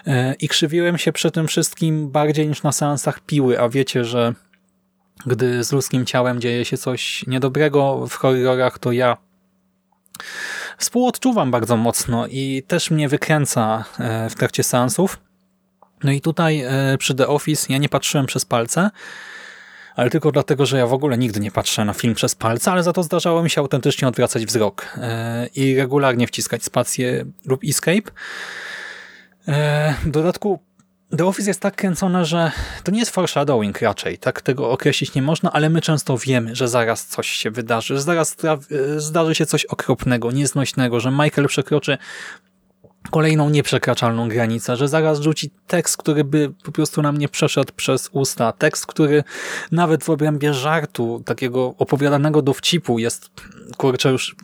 E, 0.07 0.33
I 0.33 0.47
krzywiłem 0.47 0.97
się 0.97 1.11
przy 1.11 1.31
tym 1.31 1.47
wszystkim 1.47 2.09
bardziej 2.09 2.47
niż 2.47 2.63
na 2.63 2.71
seansach 2.71 3.19
piły, 3.19 3.59
a 3.59 3.69
wiecie, 3.69 4.05
że 4.05 4.33
gdy 5.25 5.63
z 5.63 5.71
ludzkim 5.71 6.05
ciałem 6.05 6.41
dzieje 6.41 6.65
się 6.65 6.77
coś 6.77 7.27
niedobrego 7.27 8.07
w 8.07 8.13
horrorach, 8.13 8.79
to 8.79 8.91
ja 8.91 9.17
współodczuwam 10.77 11.51
bardzo 11.51 11.77
mocno 11.77 12.27
i 12.27 12.63
też 12.67 12.91
mnie 12.91 13.09
wykręca 13.09 13.85
e, 13.99 14.29
w 14.29 14.35
trakcie 14.35 14.63
seansów. 14.63 15.19
No 16.03 16.11
i 16.11 16.21
tutaj 16.21 16.61
e, 16.61 16.97
przy 16.97 17.15
The 17.15 17.27
Office 17.27 17.73
ja 17.73 17.77
nie 17.77 17.89
patrzyłem 17.89 18.25
przez 18.25 18.45
palce, 18.45 18.89
ale 19.95 20.09
tylko 20.09 20.31
dlatego, 20.31 20.65
że 20.65 20.77
ja 20.77 20.87
w 20.87 20.93
ogóle 20.93 21.17
nigdy 21.17 21.39
nie 21.39 21.51
patrzę 21.51 21.85
na 21.85 21.93
film 21.93 22.13
przez 22.13 22.35
palce, 22.35 22.71
ale 22.71 22.83
za 22.83 22.93
to 22.93 23.03
zdarzało 23.03 23.43
mi 23.43 23.49
się 23.49 23.61
autentycznie 23.61 24.07
odwracać 24.07 24.45
wzrok 24.45 24.97
e, 24.97 25.47
i 25.55 25.75
regularnie 25.77 26.27
wciskać 26.27 26.63
spację 26.63 27.25
lub 27.45 27.61
escape. 27.63 28.11
W 30.05 30.09
dodatku 30.09 30.59
The 31.17 31.25
Office 31.25 31.49
jest 31.49 31.59
tak 31.59 31.75
kręcone, 31.75 32.25
że 32.25 32.51
to 32.83 32.91
nie 32.91 32.99
jest 32.99 33.11
foreshadowing 33.11 33.81
raczej, 33.81 34.17
tak 34.17 34.41
tego 34.41 34.71
określić 34.71 35.13
nie 35.13 35.21
można, 35.21 35.51
ale 35.51 35.69
my 35.69 35.81
często 35.81 36.17
wiemy, 36.17 36.55
że 36.55 36.67
zaraz 36.67 37.05
coś 37.07 37.27
się 37.29 37.51
wydarzy, 37.51 37.95
że 37.95 38.01
zaraz 38.01 38.35
zdarzy 38.97 39.35
się 39.35 39.45
coś 39.45 39.65
okropnego, 39.65 40.31
nieznośnego, 40.31 40.99
że 40.99 41.11
Michael 41.11 41.47
przekroczy 41.47 41.97
kolejną 43.11 43.49
nieprzekraczalną 43.49 44.29
granicę, 44.29 44.75
że 44.75 44.87
zaraz 44.87 45.19
rzuci 45.19 45.51
tekst, 45.67 45.97
który 45.97 46.23
by 46.23 46.53
po 46.63 46.71
prostu 46.71 47.01
nam 47.01 47.17
nie 47.17 47.29
przeszedł 47.29 47.73
przez 47.75 48.09
usta, 48.11 48.51
tekst, 48.51 48.85
który 48.85 49.23
nawet 49.71 50.03
w 50.03 50.09
obrębie 50.09 50.53
żartu, 50.53 51.23
takiego 51.25 51.75
opowiadanego 51.77 52.41
dowcipu 52.41 52.99
jest, 52.99 53.29
kurczę, 53.77 54.11
już 54.11 54.35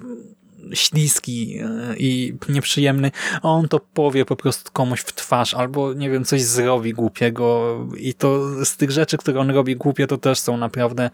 śliski 0.74 1.60
e, 1.60 1.96
i 1.98 2.34
nieprzyjemny, 2.50 3.12
a 3.42 3.50
on 3.50 3.68
to 3.68 3.80
powie 3.80 4.26
po 4.26 4.36
prostu 4.36 4.72
komuś 4.74 5.00
w 5.00 5.14
twarz 5.14 5.54
albo, 5.54 5.94
nie 5.94 6.10
wiem, 6.10 6.26
coś 6.26 6.42
zrobi 6.42 6.94
głupiego 6.94 7.78
i 7.98 8.14
to 8.14 8.42
z 8.66 8.78
tych 8.78 8.92
rzeczy, 8.92 9.18
które 9.18 9.40
on 9.40 9.50
robi 9.50 9.76
głupie, 9.76 10.08
to 10.08 10.18
też 10.18 10.40
są 10.40 10.58
naprawdę 10.58 11.10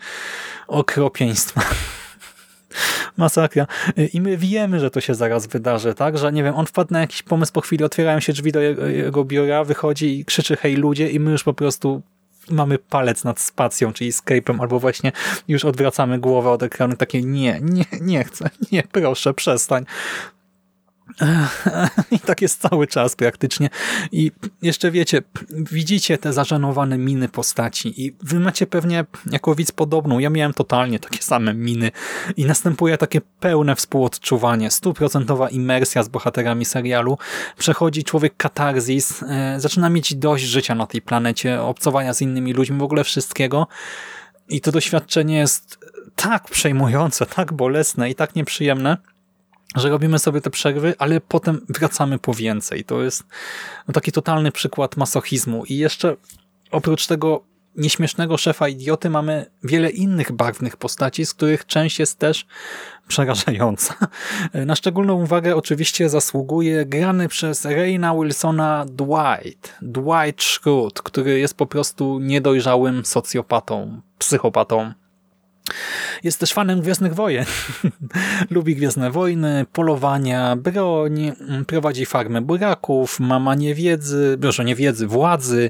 okropieństwa. 0.67 1.61
Masakra. 3.17 3.67
I 4.13 4.21
my 4.21 4.37
wiemy, 4.37 4.79
że 4.79 4.91
to 4.91 5.01
się 5.01 5.15
zaraz 5.15 5.47
wydarzy, 5.47 5.93
tak? 5.93 6.17
Że 6.17 6.31
nie 6.31 6.43
wiem, 6.43 6.55
on 6.55 6.65
wpadł 6.65 6.93
na 6.93 6.99
jakiś 6.99 7.23
pomysł 7.23 7.53
po 7.53 7.61
chwili, 7.61 7.83
otwierają 7.83 8.19
się 8.19 8.33
drzwi 8.33 8.51
do 8.51 8.61
jego, 8.61 8.85
jego 8.85 9.23
biura, 9.23 9.63
wychodzi 9.63 10.19
i 10.19 10.25
krzyczy 10.25 10.55
hej 10.55 10.75
ludzie 10.75 11.09
i 11.09 11.19
my 11.19 11.31
już 11.31 11.43
po 11.43 11.53
prostu 11.53 12.01
mamy 12.49 12.77
palec 12.77 13.23
nad 13.23 13.39
spacją, 13.39 13.93
czyli 13.93 14.11
escape'em, 14.11 14.61
albo 14.61 14.79
właśnie 14.79 15.11
już 15.47 15.65
odwracamy 15.65 16.19
głowę 16.19 16.49
od 16.49 16.63
ekranu, 16.63 16.95
takie 16.95 17.21
nie, 17.21 17.59
nie, 17.61 17.85
nie 18.01 18.23
chcę, 18.23 18.49
nie, 18.71 18.83
proszę, 18.91 19.33
przestań. 19.33 19.85
I 22.11 22.19
tak 22.19 22.41
jest 22.41 22.61
cały 22.61 22.87
czas 22.87 23.15
praktycznie. 23.15 23.69
I 24.11 24.31
jeszcze 24.61 24.91
wiecie, 24.91 25.21
widzicie 25.49 26.17
te 26.17 26.33
zażenowane 26.33 26.97
miny 26.97 27.29
postaci 27.29 28.05
i 28.05 28.15
wy 28.21 28.39
macie 28.39 28.67
pewnie 28.67 29.05
jako 29.31 29.55
widz 29.55 29.71
podobną. 29.71 30.19
Ja 30.19 30.29
miałem 30.29 30.53
totalnie 30.53 30.99
takie 30.99 31.21
same 31.21 31.53
miny 31.53 31.91
i 32.37 32.45
następuje 32.45 32.97
takie 32.97 33.21
pełne 33.39 33.75
współodczuwanie, 33.75 34.71
stuprocentowa 34.71 35.49
imersja 35.49 36.03
z 36.03 36.07
bohaterami 36.07 36.65
serialu. 36.65 37.17
Przechodzi 37.57 38.03
człowiek 38.03 38.37
katarzis, 38.37 39.23
e, 39.23 39.59
zaczyna 39.59 39.89
mieć 39.89 40.15
dość 40.15 40.43
życia 40.43 40.75
na 40.75 40.87
tej 40.87 41.01
planecie, 41.01 41.61
obcowania 41.61 42.13
z 42.13 42.21
innymi 42.21 42.53
ludźmi, 42.53 42.79
w 42.79 42.83
ogóle 42.83 43.03
wszystkiego. 43.03 43.67
I 44.49 44.61
to 44.61 44.71
doświadczenie 44.71 45.37
jest 45.37 45.79
tak 46.15 46.49
przejmujące, 46.49 47.25
tak 47.25 47.53
bolesne 47.53 48.09
i 48.09 48.15
tak 48.15 48.35
nieprzyjemne, 48.35 48.97
że 49.75 49.89
robimy 49.89 50.19
sobie 50.19 50.41
te 50.41 50.49
przerwy, 50.49 50.93
ale 50.97 51.21
potem 51.21 51.65
wracamy 51.69 52.19
po 52.19 52.33
więcej. 52.33 52.83
To 52.83 53.03
jest 53.03 53.23
no, 53.87 53.93
taki 53.93 54.11
totalny 54.11 54.51
przykład 54.51 54.97
masochizmu. 54.97 55.65
I 55.65 55.77
jeszcze 55.77 56.15
oprócz 56.71 57.07
tego 57.07 57.43
nieśmiesznego 57.77 58.37
szefa 58.37 58.67
idioty 58.67 59.09
mamy 59.09 59.45
wiele 59.63 59.89
innych 59.89 60.31
barwnych 60.31 60.77
postaci, 60.77 61.25
z 61.25 61.33
których 61.33 61.65
część 61.65 61.99
jest 61.99 62.19
też 62.19 62.45
przerażająca. 63.07 63.95
Na 64.65 64.75
szczególną 64.75 65.13
uwagę 65.13 65.55
oczywiście 65.55 66.09
zasługuje 66.09 66.85
grany 66.85 67.27
przez 67.27 67.65
Reina 67.65 68.15
Wilsona 68.15 68.85
Dwight. 68.89 69.77
Dwight 69.81 70.43
Schrute, 70.43 71.01
który 71.03 71.39
jest 71.39 71.57
po 71.57 71.65
prostu 71.65 72.19
niedojrzałym 72.19 73.05
socjopatą, 73.05 74.01
psychopatą, 74.17 74.93
jest 76.23 76.39
też 76.39 76.53
fanem 76.53 76.81
Gwiezdnych 76.81 77.13
Wojen. 77.13 77.45
Lubi 78.51 78.75
Gwiezdne 78.75 79.11
Wojny, 79.11 79.65
polowania, 79.73 80.55
broń, 80.55 81.31
prowadzi 81.67 82.05
farmę 82.05 82.41
buraków, 82.41 83.19
ma 83.19 83.39
manię 83.39 83.75
wiedzy, 83.75 84.37
proszę, 84.41 84.65
nie 84.65 84.75
wiedzy, 84.75 85.07
władzy. 85.07 85.69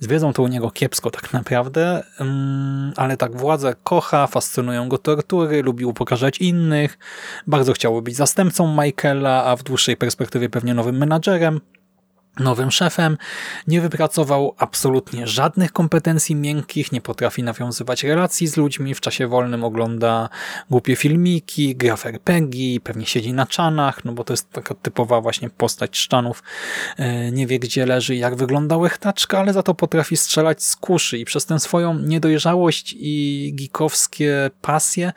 Z 0.00 0.06
wiedzą 0.06 0.32
to 0.32 0.42
u 0.42 0.48
niego 0.48 0.70
kiepsko 0.70 1.10
tak 1.10 1.32
naprawdę, 1.32 2.02
mm, 2.20 2.92
ale 2.96 3.16
tak 3.16 3.36
władzę 3.36 3.74
kocha, 3.84 4.26
fascynują 4.26 4.88
go 4.88 4.98
tortury, 4.98 5.62
lubi 5.62 5.84
upokarzać 5.84 6.38
innych, 6.38 6.98
bardzo 7.46 7.72
chciałby 7.72 8.02
być 8.02 8.16
zastępcą 8.16 8.82
Michaela, 8.82 9.44
a 9.44 9.56
w 9.56 9.62
dłuższej 9.62 9.96
perspektywie 9.96 10.48
pewnie 10.48 10.74
nowym 10.74 10.96
menadżerem 10.96 11.60
nowym 12.40 12.70
szefem, 12.70 13.16
nie 13.66 13.80
wypracował 13.80 14.54
absolutnie 14.58 15.26
żadnych 15.26 15.72
kompetencji 15.72 16.34
miękkich, 16.34 16.92
nie 16.92 17.00
potrafi 17.00 17.42
nawiązywać 17.42 18.04
relacji 18.04 18.46
z 18.46 18.56
ludźmi, 18.56 18.94
w 18.94 19.00
czasie 19.00 19.26
wolnym 19.26 19.64
ogląda 19.64 20.28
głupie 20.70 20.96
filmiki, 20.96 21.76
gra 21.76 21.96
w 21.96 22.06
RPG, 22.06 22.80
pewnie 22.80 23.06
siedzi 23.06 23.32
na 23.32 23.46
czanach, 23.46 24.04
no 24.04 24.12
bo 24.12 24.24
to 24.24 24.32
jest 24.32 24.50
taka 24.52 24.74
typowa 24.74 25.20
właśnie 25.20 25.50
postać 25.50 25.98
szczanów, 25.98 26.42
e, 26.96 27.32
nie 27.32 27.46
wie 27.46 27.58
gdzie 27.58 27.86
leży 27.86 28.16
jak 28.16 28.36
wygląda 28.36 28.76
łechtaczka, 28.76 29.38
ale 29.38 29.52
za 29.52 29.62
to 29.62 29.74
potrafi 29.74 30.16
strzelać 30.16 30.62
z 30.62 30.76
kuszy 30.76 31.18
i 31.18 31.24
przez 31.24 31.46
tę 31.46 31.60
swoją 31.60 31.98
niedojrzałość 31.98 32.94
i 32.98 33.52
gikowskie 33.54 34.50
pasje 34.60 35.12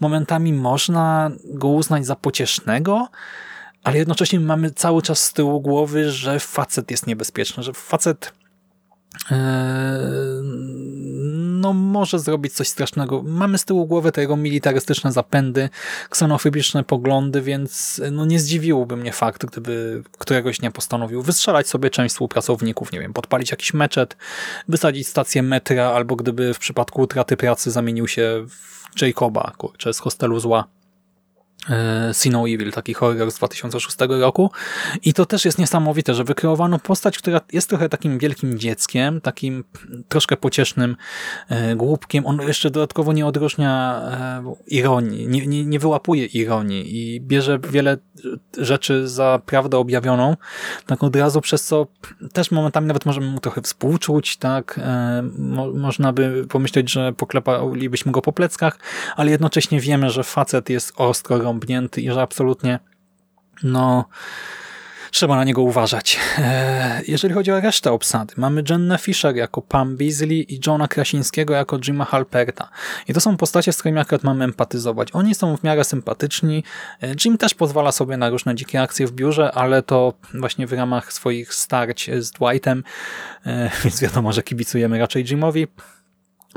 momentami 0.00 0.52
można 0.52 1.30
go 1.44 1.68
uznać 1.68 2.06
za 2.06 2.16
pociesznego, 2.16 3.08
ale 3.84 3.98
jednocześnie 3.98 4.40
mamy 4.40 4.70
cały 4.70 5.02
czas 5.02 5.22
z 5.22 5.32
tyłu 5.32 5.60
głowy, 5.60 6.10
że 6.10 6.40
facet 6.40 6.90
jest 6.90 7.06
niebezpieczny, 7.06 7.62
że 7.62 7.72
facet 7.72 8.32
e, 9.30 10.42
no 11.62 11.72
może 11.72 12.18
zrobić 12.18 12.52
coś 12.52 12.68
strasznego. 12.68 13.22
Mamy 13.22 13.58
z 13.58 13.64
tyłu 13.64 13.86
głowy 13.86 14.12
te 14.12 14.20
jego 14.20 14.36
militarystyczne 14.36 15.12
zapędy, 15.12 15.68
ksenofobiczne 16.10 16.84
poglądy, 16.84 17.42
więc 17.42 18.00
no 18.12 18.24
nie 18.24 18.40
zdziwiłoby 18.40 18.96
mnie 18.96 19.12
fakt, 19.12 19.46
gdyby 19.46 20.02
któregoś 20.18 20.58
dnia 20.58 20.70
postanowił 20.70 21.22
wystrzelać 21.22 21.68
sobie 21.68 21.90
część 21.90 22.14
współpracowników, 22.14 22.92
nie 22.92 23.00
wiem, 23.00 23.12
podpalić 23.12 23.50
jakiś 23.50 23.74
meczet, 23.74 24.16
wysadzić 24.68 25.08
stację 25.08 25.42
metra, 25.42 25.86
albo 25.86 26.16
gdyby 26.16 26.54
w 26.54 26.58
przypadku 26.58 27.02
utraty 27.02 27.36
pracy 27.36 27.70
zamienił 27.70 28.08
się 28.08 28.46
w 28.48 29.02
Jacoba, 29.02 29.52
kurczę, 29.58 29.94
z 29.94 29.98
hostelu 29.98 30.40
zła 30.40 30.64
E, 31.70 32.14
See 32.14 32.30
No 32.30 32.48
Evil, 32.48 32.72
taki 32.72 32.94
horror 32.94 33.30
z 33.30 33.34
2006 33.34 33.96
roku. 34.08 34.50
I 35.02 35.14
to 35.14 35.26
też 35.26 35.44
jest 35.44 35.58
niesamowite, 35.58 36.14
że 36.14 36.24
wykreowano 36.24 36.78
postać, 36.78 37.18
która 37.18 37.40
jest 37.52 37.68
trochę 37.68 37.88
takim 37.88 38.18
wielkim 38.18 38.58
dzieckiem, 38.58 39.20
takim 39.20 39.64
troszkę 40.08 40.36
pociesznym 40.36 40.96
e, 41.48 41.76
głupkiem. 41.76 42.26
On 42.26 42.40
jeszcze 42.40 42.70
dodatkowo 42.70 43.12
nie 43.12 43.26
odróżnia 43.26 44.00
e, 44.44 44.54
ironii, 44.66 45.28
nie, 45.28 45.46
nie, 45.46 45.64
nie 45.64 45.78
wyłapuje 45.78 46.26
ironii 46.26 46.96
i 46.96 47.20
bierze 47.20 47.58
wiele 47.58 47.96
rzeczy 48.58 49.08
za 49.08 49.40
prawdę 49.46 49.78
objawioną, 49.78 50.36
tak 50.86 51.04
od 51.04 51.16
razu, 51.16 51.40
przez 51.40 51.64
co 51.64 51.86
też 52.32 52.50
momentami 52.50 52.86
nawet 52.86 53.06
możemy 53.06 53.26
mu 53.26 53.40
trochę 53.40 53.62
współczuć, 53.62 54.36
tak? 54.36 54.80
Mo 55.38 55.72
można 55.72 56.12
by 56.12 56.46
pomyśleć, 56.48 56.90
że 56.90 57.12
poklepalibyśmy 57.12 58.12
go 58.12 58.22
po 58.22 58.32
pleckach, 58.32 58.78
ale 59.16 59.30
jednocześnie 59.30 59.80
wiemy, 59.80 60.10
że 60.10 60.24
facet 60.24 60.70
jest 60.70 60.92
ostro 60.96 61.51
i 61.96 62.10
że 62.10 62.22
absolutnie 62.22 62.78
no 63.62 64.04
trzeba 65.12 65.36
na 65.36 65.44
niego 65.44 65.62
uważać. 65.62 66.20
E, 66.38 67.02
jeżeli 67.08 67.34
chodzi 67.34 67.52
o 67.52 67.60
resztę 67.60 67.92
obsady, 67.92 68.34
mamy 68.36 68.62
Jennę 68.70 68.98
Fisher 68.98 69.36
jako 69.36 69.62
Pam 69.62 69.96
Beasley 69.96 70.54
i 70.54 70.60
Johna 70.66 70.88
Krasińskiego 70.88 71.54
jako 71.54 71.78
Jima 71.78 72.04
Halperta. 72.04 72.68
I 73.08 73.14
to 73.14 73.20
są 73.20 73.36
postacie, 73.36 73.72
z 73.72 73.78
którymi 73.78 73.98
akurat 73.98 74.24
mamy 74.24 74.44
empatyzować. 74.44 75.08
Oni 75.12 75.34
są 75.34 75.56
w 75.56 75.62
miarę 75.62 75.84
sympatyczni. 75.84 76.64
E, 77.02 77.14
Jim 77.24 77.38
też 77.38 77.54
pozwala 77.54 77.92
sobie 77.92 78.16
na 78.16 78.30
różne 78.30 78.54
dzikie 78.54 78.82
akcje 78.82 79.06
w 79.06 79.12
biurze, 79.12 79.52
ale 79.52 79.82
to 79.82 80.12
właśnie 80.34 80.66
w 80.66 80.72
ramach 80.72 81.12
swoich 81.12 81.54
starć 81.54 82.10
z 82.18 82.30
Dwightem, 82.30 82.84
e, 83.46 83.70
więc 83.84 84.00
wiadomo, 84.00 84.32
że 84.32 84.42
kibicujemy 84.42 84.98
raczej 84.98 85.24
Jimowi. 85.24 85.66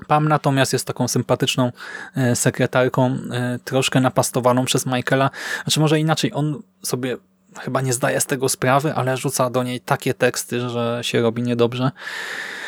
Pam 0.07 0.27
natomiast 0.27 0.73
jest 0.73 0.87
taką 0.87 1.07
sympatyczną 1.07 1.71
e, 2.15 2.35
sekretarką, 2.35 3.17
e, 3.31 3.59
troszkę 3.63 4.01
napastowaną 4.01 4.65
przez 4.65 4.85
Michaela. 4.85 5.29
Znaczy 5.63 5.79
może 5.79 5.99
inaczej, 5.99 6.31
on 6.33 6.61
sobie 6.83 7.17
chyba 7.59 7.81
nie 7.81 7.93
zdaje 7.93 8.21
z 8.21 8.25
tego 8.25 8.49
sprawy, 8.49 8.93
ale 8.93 9.17
rzuca 9.17 9.49
do 9.49 9.63
niej 9.63 9.79
takie 9.79 10.13
teksty, 10.13 10.69
że 10.69 10.99
się 11.03 11.21
robi 11.21 11.43
niedobrze 11.43 11.91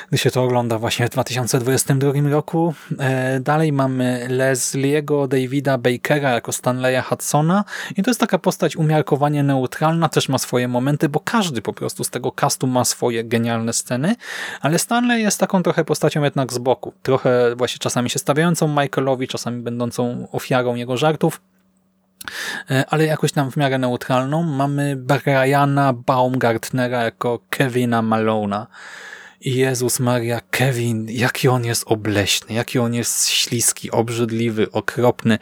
gdy 0.10 0.18
się 0.18 0.32
to 0.32 0.44
ogląda 0.44 0.80
właśnie 0.80 1.08
w 1.08 1.10
2022 1.10 2.12
roku. 2.30 2.74
E, 3.00 3.40
dalej 3.40 3.74
mamy 3.74 4.28
Leslie'ego 4.30 5.28
Davida 5.28 5.78
Bakera 5.78 6.32
jako 6.32 6.52
Stanleya 6.52 7.02
Hudsona 7.02 7.64
i 7.98 8.04
to 8.04 8.10
jest 8.10 8.20
taka 8.20 8.40
postać 8.40 8.76
umiarkowanie 8.76 9.44
neutralna, 9.44 10.10
też 10.10 10.30
ma 10.30 10.38
swoje 10.38 10.68
momenty, 10.68 11.10
bo 11.10 11.20
każdy 11.20 11.62
po 11.62 11.74
prostu 11.74 12.04
z 12.04 12.10
tego 12.10 12.32
castu 12.32 12.68
ma 12.68 12.86
swoje 12.86 13.24
genialne 13.24 13.74
sceny, 13.74 14.16
ale 14.62 14.80
Stanley 14.80 15.22
jest 15.22 15.40
taką 15.40 15.64
trochę 15.64 15.86
postacią 15.86 16.24
jednak 16.24 16.54
z 16.54 16.58
boku. 16.58 16.94
Trochę 17.04 17.56
właśnie 17.56 17.80
czasami 17.80 18.10
się 18.10 18.20
stawiającą 18.20 18.68
Michaelowi, 18.68 19.28
czasami 19.28 19.62
będącą 19.62 20.28
ofiarą 20.32 20.76
jego 20.76 20.98
żartów, 20.98 21.42
ale 22.88 23.06
jakoś 23.06 23.32
tam 23.32 23.52
w 23.52 23.58
miarę 23.58 23.78
neutralną. 23.78 24.44
Mamy 24.44 24.96
Briana 24.96 25.94
Baumgartnera 25.94 27.04
jako 27.04 27.40
Kevina 27.50 28.02
Malona. 28.02 28.68
Jezus 29.42 30.00
Maria, 30.00 30.42
Kevin, 30.52 31.08
jaki 31.10 31.48
on 31.48 31.66
jest 31.66 31.84
obleśny, 31.88 32.56
jaki 32.56 32.80
on 32.80 32.94
jest 32.94 33.30
śliski, 33.30 33.92
obrzydliwy, 33.92 34.72
okropny. 34.72 35.40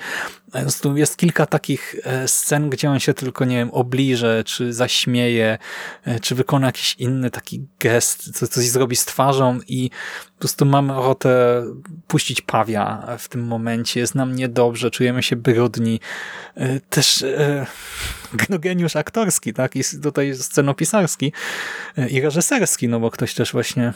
Jest 0.96 1.18
kilka 1.18 1.46
takich 1.46 1.96
e, 2.04 2.28
scen, 2.28 2.70
gdzie 2.70 2.90
on 2.90 3.00
się 3.00 3.14
tylko, 3.14 3.46
nie 3.46 3.56
wiem, 3.56 3.72
obliże, 3.72 4.44
czy 4.44 4.74
zaśmieje, 4.74 5.58
e, 6.06 6.20
czy 6.20 6.36
wykona 6.36 6.68
jakiś 6.68 6.96
inny 7.00 7.32
taki 7.32 7.68
gest, 7.80 8.38
co, 8.40 8.48
coś 8.48 8.66
zrobi 8.66 8.96
z 8.96 9.06
twarzą 9.06 9.60
i 9.68 9.90
po 10.34 10.40
prostu 10.40 10.66
mamy 10.66 10.98
ochotę 10.98 11.64
puścić 12.08 12.42
pawia 12.42 13.08
w 13.20 13.30
tym 13.30 13.48
momencie. 13.48 14.00
Jest 14.00 14.16
nam 14.16 14.36
niedobrze, 14.36 14.92
czujemy 14.92 15.24
się 15.24 15.36
brudni. 15.36 16.00
E, 16.56 16.80
też 16.80 17.26
no, 18.50 18.60
geniusz 18.60 18.96
aktorski, 18.96 19.54
tak? 19.54 19.76
I 19.76 19.82
tutaj 20.04 20.36
scenopisarski 20.36 21.34
i 22.10 22.22
reżyserski, 22.22 22.88
no 22.88 23.00
bo 23.00 23.12
ktoś 23.12 23.34
też 23.34 23.52
właśnie 23.52 23.94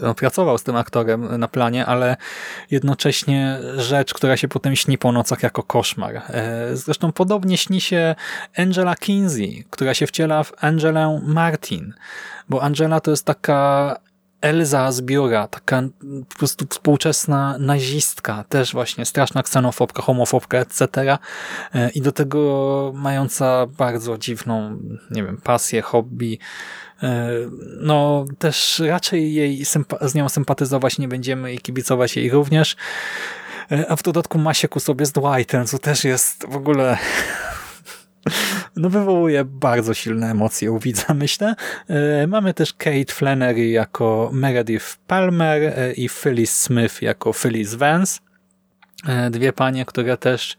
no, 0.00 0.14
pracował 0.14 0.58
z 0.58 0.62
tym 0.62 0.76
aktorem 0.76 1.38
na 1.38 1.48
planie, 1.48 1.86
ale 1.86 2.16
jednocześnie 2.70 3.58
rzecz, 3.76 4.14
która 4.14 4.36
się 4.36 4.48
potem 4.48 4.76
śni 4.76 4.98
po 4.98 5.12
nocach 5.12 5.42
jako 5.42 5.62
koszmar. 5.62 6.16
E, 6.16 6.68
zresztą 6.76 7.12
podobnie 7.12 7.58
śni 7.58 7.80
się 7.80 8.14
Angela 8.56 8.96
Kinsey, 8.96 9.64
która 9.70 9.94
się 9.94 10.06
wciela 10.06 10.42
w 10.42 10.52
Angelę 10.64 11.20
Martin, 11.24 11.94
bo 12.48 12.62
Angela 12.62 13.00
to 13.00 13.10
jest 13.10 13.24
taka 13.24 13.96
Elza 14.42 14.92
z 14.92 15.00
biura, 15.00 15.48
taka 15.48 15.82
po 16.28 16.38
prostu 16.38 16.66
współczesna 16.70 17.56
nazistka, 17.58 18.44
też 18.48 18.72
właśnie 18.72 19.04
straszna 19.04 19.42
ksenofobka, 19.42 20.02
homofobka, 20.02 20.58
etc. 20.58 20.88
E, 21.74 21.90
I 21.90 22.00
do 22.00 22.12
tego 22.12 22.92
mająca 22.94 23.66
bardzo 23.66 24.18
dziwną, 24.18 24.78
nie 25.10 25.24
wiem, 25.24 25.40
pasję, 25.44 25.82
hobby, 25.82 26.38
E, 27.02 27.30
no 27.80 28.24
też 28.38 28.82
raczej 28.86 29.34
jej 29.34 29.64
z 30.00 30.14
nią 30.14 30.28
sympatyzować 30.28 30.98
nie 30.98 31.08
będziemy 31.08 31.52
i 31.52 31.58
kibicować 31.58 32.16
jej 32.16 32.30
również. 32.30 32.76
E, 33.72 33.90
a 33.90 33.96
w 33.96 34.02
dodatku 34.02 34.38
ma 34.38 34.54
się 34.54 34.68
ku 34.68 34.80
sobie 34.80 35.06
z 35.06 35.12
Dwightem, 35.12 35.66
co 35.66 35.78
też 35.78 36.04
jest 36.04 36.46
w 36.48 36.56
ogóle 36.56 36.98
no 38.76 38.90
wywołuje 38.90 39.44
bardzo 39.44 39.94
silne 39.94 40.30
emocje 40.30 40.72
u 40.72 40.78
widza, 40.78 41.14
myślę. 41.24 41.54
E, 41.88 42.26
mamy 42.26 42.54
też 42.54 42.72
Kate 42.72 43.12
Flannery 43.12 43.68
jako 43.68 44.30
Meredith 44.32 44.96
Palmer 45.06 45.74
i 45.96 46.08
Phyllis 46.08 46.60
Smith 46.60 47.02
jako 47.02 47.32
Phyllis 47.32 47.74
Vance. 47.74 48.20
Dwie 49.30 49.52
panie, 49.52 49.84
które 49.84 50.16
też 50.16 50.56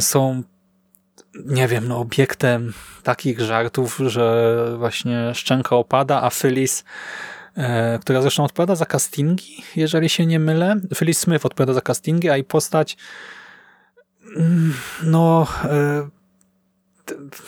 są 0.00 0.42
nie 1.44 1.68
wiem, 1.68 1.88
no 1.88 1.98
obiektem 1.98 2.72
takich 3.02 3.40
żartów, 3.40 4.00
że 4.06 4.56
właśnie 4.78 5.34
szczęka 5.34 5.76
opada, 5.76 6.22
a 6.22 6.30
Phyllis 6.30 6.84
e, 7.56 7.98
która 7.98 8.22
zresztą 8.22 8.44
odpowiada 8.44 8.74
za 8.74 8.86
castingi, 8.86 9.62
jeżeli 9.76 10.08
się 10.08 10.26
nie 10.26 10.38
mylę. 10.38 10.76
Phyllis 10.96 11.18
Smith 11.18 11.46
odpowiada 11.46 11.72
za 11.72 11.80
castingi, 11.80 12.30
a 12.30 12.36
i 12.36 12.44
postać 12.44 12.96
no 15.02 15.46
e, 15.64 16.08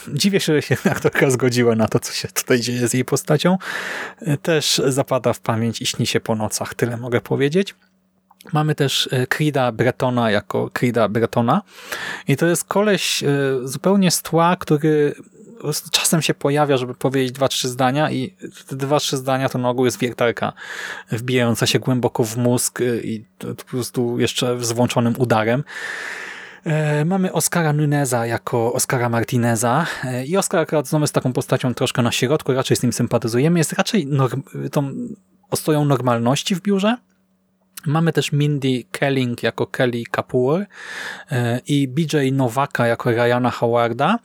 dziwię 0.08 0.40
się, 0.40 0.54
że 0.54 0.62
się 0.62 0.76
aktorka 0.90 1.30
zgodziła 1.30 1.74
na 1.74 1.88
to, 1.88 2.00
co 2.00 2.12
się 2.12 2.28
tutaj 2.28 2.60
dzieje 2.60 2.88
z 2.88 2.94
jej 2.94 3.04
postacią. 3.04 3.58
E, 4.20 4.36
też 4.36 4.82
zapada 4.86 5.32
w 5.32 5.40
pamięć 5.40 5.82
i 5.82 5.86
śni 5.86 6.06
się 6.06 6.20
po 6.20 6.34
nocach, 6.34 6.74
tyle 6.74 6.96
mogę 6.96 7.20
powiedzieć. 7.20 7.74
Mamy 8.52 8.74
też 8.74 9.08
e, 9.12 9.26
Krida 9.26 9.72
Bretona 9.72 10.30
jako 10.30 10.70
Krida 10.72 11.08
Bretona 11.08 11.62
i 12.28 12.36
to 12.36 12.46
jest 12.46 12.64
koleś 12.64 13.22
e, 13.22 13.28
zupełnie 13.64 14.10
z 14.10 14.22
tła, 14.22 14.56
który 14.56 15.14
czasem 15.90 16.22
się 16.22 16.34
pojawia, 16.34 16.76
żeby 16.76 16.94
powiedzieć 16.94 17.32
dwa, 17.32 17.48
trzy 17.48 17.68
zdania 17.68 18.10
i 18.10 18.34
te 18.66 18.76
dwa, 18.76 19.00
trzy 19.00 19.16
zdania 19.16 19.48
to 19.48 19.58
na 19.58 19.68
ogół 19.68 19.84
jest 19.84 19.98
wiertarka 19.98 20.52
wbijająca 21.12 21.66
się 21.66 21.78
głęboko 21.78 22.24
w 22.24 22.36
mózg 22.36 22.80
e, 22.80 23.00
i 23.00 23.24
po 23.38 23.64
prostu 23.64 24.20
jeszcze 24.20 24.64
z 24.64 24.72
włączonym 24.72 25.14
udarem. 25.18 25.64
Mamy 27.04 27.32
Oscara 27.32 27.72
Nuneza 27.72 28.26
jako 28.26 28.72
Oscara 28.72 29.08
Martineza 29.08 29.86
i 30.26 30.36
Oscar 30.36 30.60
akurat 30.60 30.88
znowu 30.88 31.02
jest 31.02 31.14
taką 31.14 31.32
postacią 31.32 31.74
troszkę 31.74 32.02
na 32.02 32.12
środku, 32.12 32.52
raczej 32.52 32.76
z 32.76 32.82
nim 32.82 32.92
sympatyzujemy. 32.92 33.58
Jest 33.58 33.72
raczej 33.72 34.06
norm 34.06 34.42
tą 34.72 34.90
ostoją 35.50 35.84
normalności 35.84 36.54
w 36.54 36.62
biurze, 36.62 36.96
Mamy 37.86 38.12
też 38.12 38.32
Mindy 38.32 38.84
Kelling 38.90 39.42
jako 39.42 39.66
Kelly 39.66 40.02
Kapoor 40.10 40.66
e, 41.30 41.60
i 41.66 41.88
BJ 41.88 42.16
Nowaka 42.32 42.86
jako 42.86 43.10
Ryana 43.10 43.50
Howarda 43.50 44.18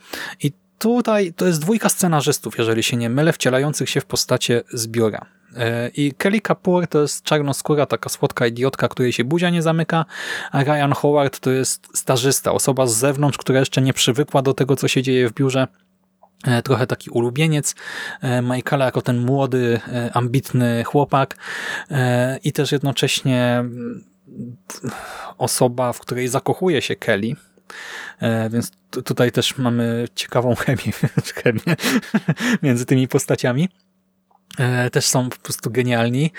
i 0.43 0.51
tutaj 0.79 1.33
to 1.33 1.45
jest 1.45 1.61
dwójka 1.61 1.89
scenarzystów, 1.89 2.57
jeżeli 2.57 2.83
się 2.83 2.97
nie 2.97 3.09
mylę, 3.09 3.33
wcielających 3.33 3.89
się 3.89 4.01
w 4.01 4.05
postacie 4.05 4.63
zbiora. 4.73 5.25
E, 5.57 5.89
I 5.89 6.13
Kelly 6.13 6.41
Kapoor 6.41 6.87
to 6.87 7.01
jest 7.01 7.23
czarnoskóra, 7.23 7.85
taka 7.85 8.09
słodka 8.09 8.47
idiotka, 8.47 8.87
której 8.87 9.13
się 9.13 9.23
buzia 9.23 9.49
nie 9.49 9.61
zamyka, 9.61 10.05
a 10.51 10.63
Ryan 10.63 10.93
Howard 10.93 11.39
to 11.39 11.51
jest 11.51 11.87
stażysta, 11.97 12.51
osoba 12.51 12.87
z 12.87 12.95
zewnątrz, 12.95 13.37
która 13.37 13.59
jeszcze 13.59 13.81
nie 13.81 13.93
przywykła 13.93 14.41
do 14.41 14.53
tego, 14.53 14.75
co 14.75 14.87
się 14.87 15.03
dzieje 15.03 15.29
w 15.29 15.33
biurze 15.33 15.67
E, 16.43 16.61
trochę 16.61 16.87
taki 16.87 17.09
ulubieniec 17.09 17.75
e, 18.21 18.41
Michaela 18.41 18.85
jako 18.85 19.01
ten 19.01 19.17
młody, 19.17 19.79
ambitny 20.13 20.83
chłopak 20.83 21.37
i 22.43 22.53
też 22.53 22.71
jednocześnie 22.71 23.55
mm, 23.59 24.03
osoba, 25.37 25.93
w 25.93 25.99
której 25.99 26.27
zakochuje 26.27 26.81
się 26.81 26.95
Kelly, 26.95 27.35
więc 28.49 28.71
tutaj 29.05 29.31
też 29.31 29.57
mamy 29.57 30.07
ciekawą 30.15 30.55
chemię, 30.65 30.93
chemię 31.35 31.75
między 32.63 32.85
tymi 32.85 33.07
postaciami. 33.07 33.69
Też 34.91 35.05
są 35.05 35.29
po 35.29 35.37
prostu 35.37 35.71
genialni. 35.71 36.31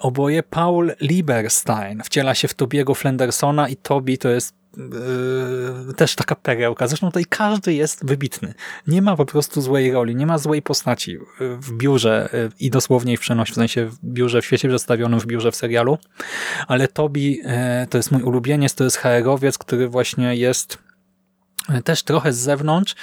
Oboje 0.00 0.42
Paul 0.42 0.92
Lieberstein 1.00 2.02
wciela 2.04 2.34
się 2.34 2.48
w 2.48 2.54
Tobiego 2.54 2.94
Flendersona 2.94 3.68
i 3.68 3.76
Tobi 3.76 4.18
to 4.18 4.28
jest 4.28 4.54
yy, 4.76 5.94
też 5.94 6.14
taka 6.14 6.34
perełka. 6.34 6.86
Zresztą 6.86 7.06
tutaj 7.06 7.24
każdy 7.28 7.74
jest 7.74 8.06
wybitny. 8.06 8.54
Nie 8.86 9.02
ma 9.02 9.16
po 9.16 9.26
prostu 9.26 9.60
złej 9.60 9.92
roli, 9.92 10.16
nie 10.16 10.26
ma 10.26 10.38
złej 10.38 10.62
postaci 10.62 11.18
w 11.40 11.72
biurze 11.72 12.28
yy, 12.32 12.50
i 12.60 12.70
dosłownie 12.70 13.16
w 13.16 13.20
przenosi, 13.20 13.52
w 13.52 13.54
sensie 13.54 13.86
w 13.86 13.98
biurze 14.04 14.42
w 14.42 14.44
świecie 14.44 14.68
przedstawionym, 14.68 15.20
w 15.20 15.26
biurze 15.26 15.52
w 15.52 15.56
serialu. 15.56 15.98
Ale 16.66 16.88
Tobi 16.88 17.36
yy, 17.36 17.44
to 17.90 17.98
jest 17.98 18.10
mój 18.10 18.22
ulubieniec, 18.22 18.74
to 18.74 18.84
jest 18.84 18.96
herowiec, 18.96 19.58
który 19.58 19.88
właśnie 19.88 20.36
jest 20.36 20.78
też 21.84 22.02
trochę 22.02 22.32
z 22.32 22.38
zewnątrz, 22.38 22.94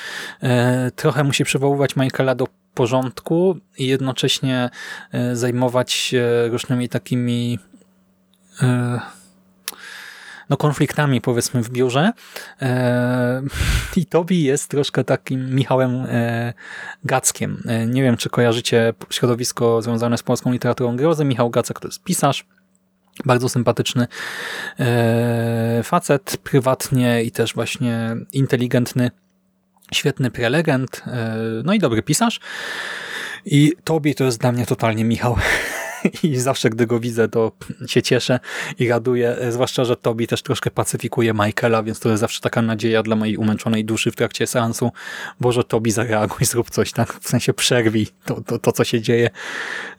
trochę 0.96 1.24
musi 1.24 1.44
przywoływać 1.44 1.96
Michaela 1.96 2.36
do 2.36 2.48
porządku 2.78 3.58
i 3.78 3.88
jednocześnie 3.88 4.70
zajmować 5.34 5.92
się 5.92 6.48
różnymi 6.52 6.90
takimi 6.90 7.60
no, 10.50 10.58
konfliktami 10.58 11.22
powiedzmy 11.22 11.64
w 11.64 11.70
biurze. 11.70 12.12
E, 12.62 13.42
I 13.96 14.06
Tobi 14.06 14.44
jest 14.44 14.70
troszkę 14.70 15.04
takim 15.04 15.56
Michałem 15.56 16.06
e, 16.10 16.54
Gackiem. 17.04 17.64
E, 17.66 17.86
nie 17.86 18.04
wiem, 18.04 18.18
czy 18.18 18.30
kojarzycie 18.30 18.94
środowisko 19.10 19.82
związane 19.82 20.18
z 20.18 20.24
polską 20.24 20.52
literaturą 20.52 20.96
grozy. 20.96 21.26
Michał 21.26 21.50
Gacek 21.50 21.80
to 21.80 21.88
jest 21.88 22.04
pisarz, 22.04 22.46
bardzo 23.26 23.50
sympatyczny 23.50 24.08
facet, 25.84 26.38
prywatnie 26.44 27.24
i 27.24 27.32
też 27.32 27.54
właśnie 27.54 28.16
inteligentny, 28.34 29.12
świetny 29.94 30.32
prelegent, 30.32 31.04
no 31.64 31.74
i 31.74 31.80
dobry 31.80 32.04
pisarz. 32.04 32.40
I 33.46 33.74
Tobi 33.84 34.16
to 34.16 34.24
jest 34.24 34.40
dla 34.40 34.52
mnie 34.52 34.66
totalnie 34.66 35.04
Michał 35.04 35.36
i 36.24 36.36
zawsze, 36.38 36.70
gdy 36.70 36.88
go 36.88 37.00
widzę, 37.00 37.30
to 37.30 37.52
się 37.88 38.02
cieszę 38.02 38.40
i 38.80 38.90
raduję, 38.90 39.38
zwłaszcza, 39.50 39.86
że 39.86 39.96
Tobi 39.96 40.28
też 40.28 40.42
troszkę 40.42 40.72
pacyfikuje 40.72 41.34
Michaela, 41.34 41.84
więc 41.84 42.00
to 42.00 42.10
jest 42.10 42.22
zawsze 42.22 42.42
taka 42.42 42.62
nadzieja 42.62 43.04
dla 43.04 43.16
mojej 43.16 43.38
umęczonej 43.38 43.86
duszy 43.86 44.12
w 44.12 44.16
trakcie 44.16 44.48
seansu. 44.48 44.92
Boże, 45.40 45.64
Tobi 45.64 45.92
zareaguj, 45.92 46.46
zrób 46.52 46.70
coś, 46.70 46.92
tak? 46.92 47.14
W 47.14 47.30
sensie 47.30 47.54
przerwij 47.54 48.08
to, 48.26 48.42
to, 48.42 48.60
to 48.60 48.72
co 48.72 48.84
się 48.84 49.02
dzieje. 49.02 49.30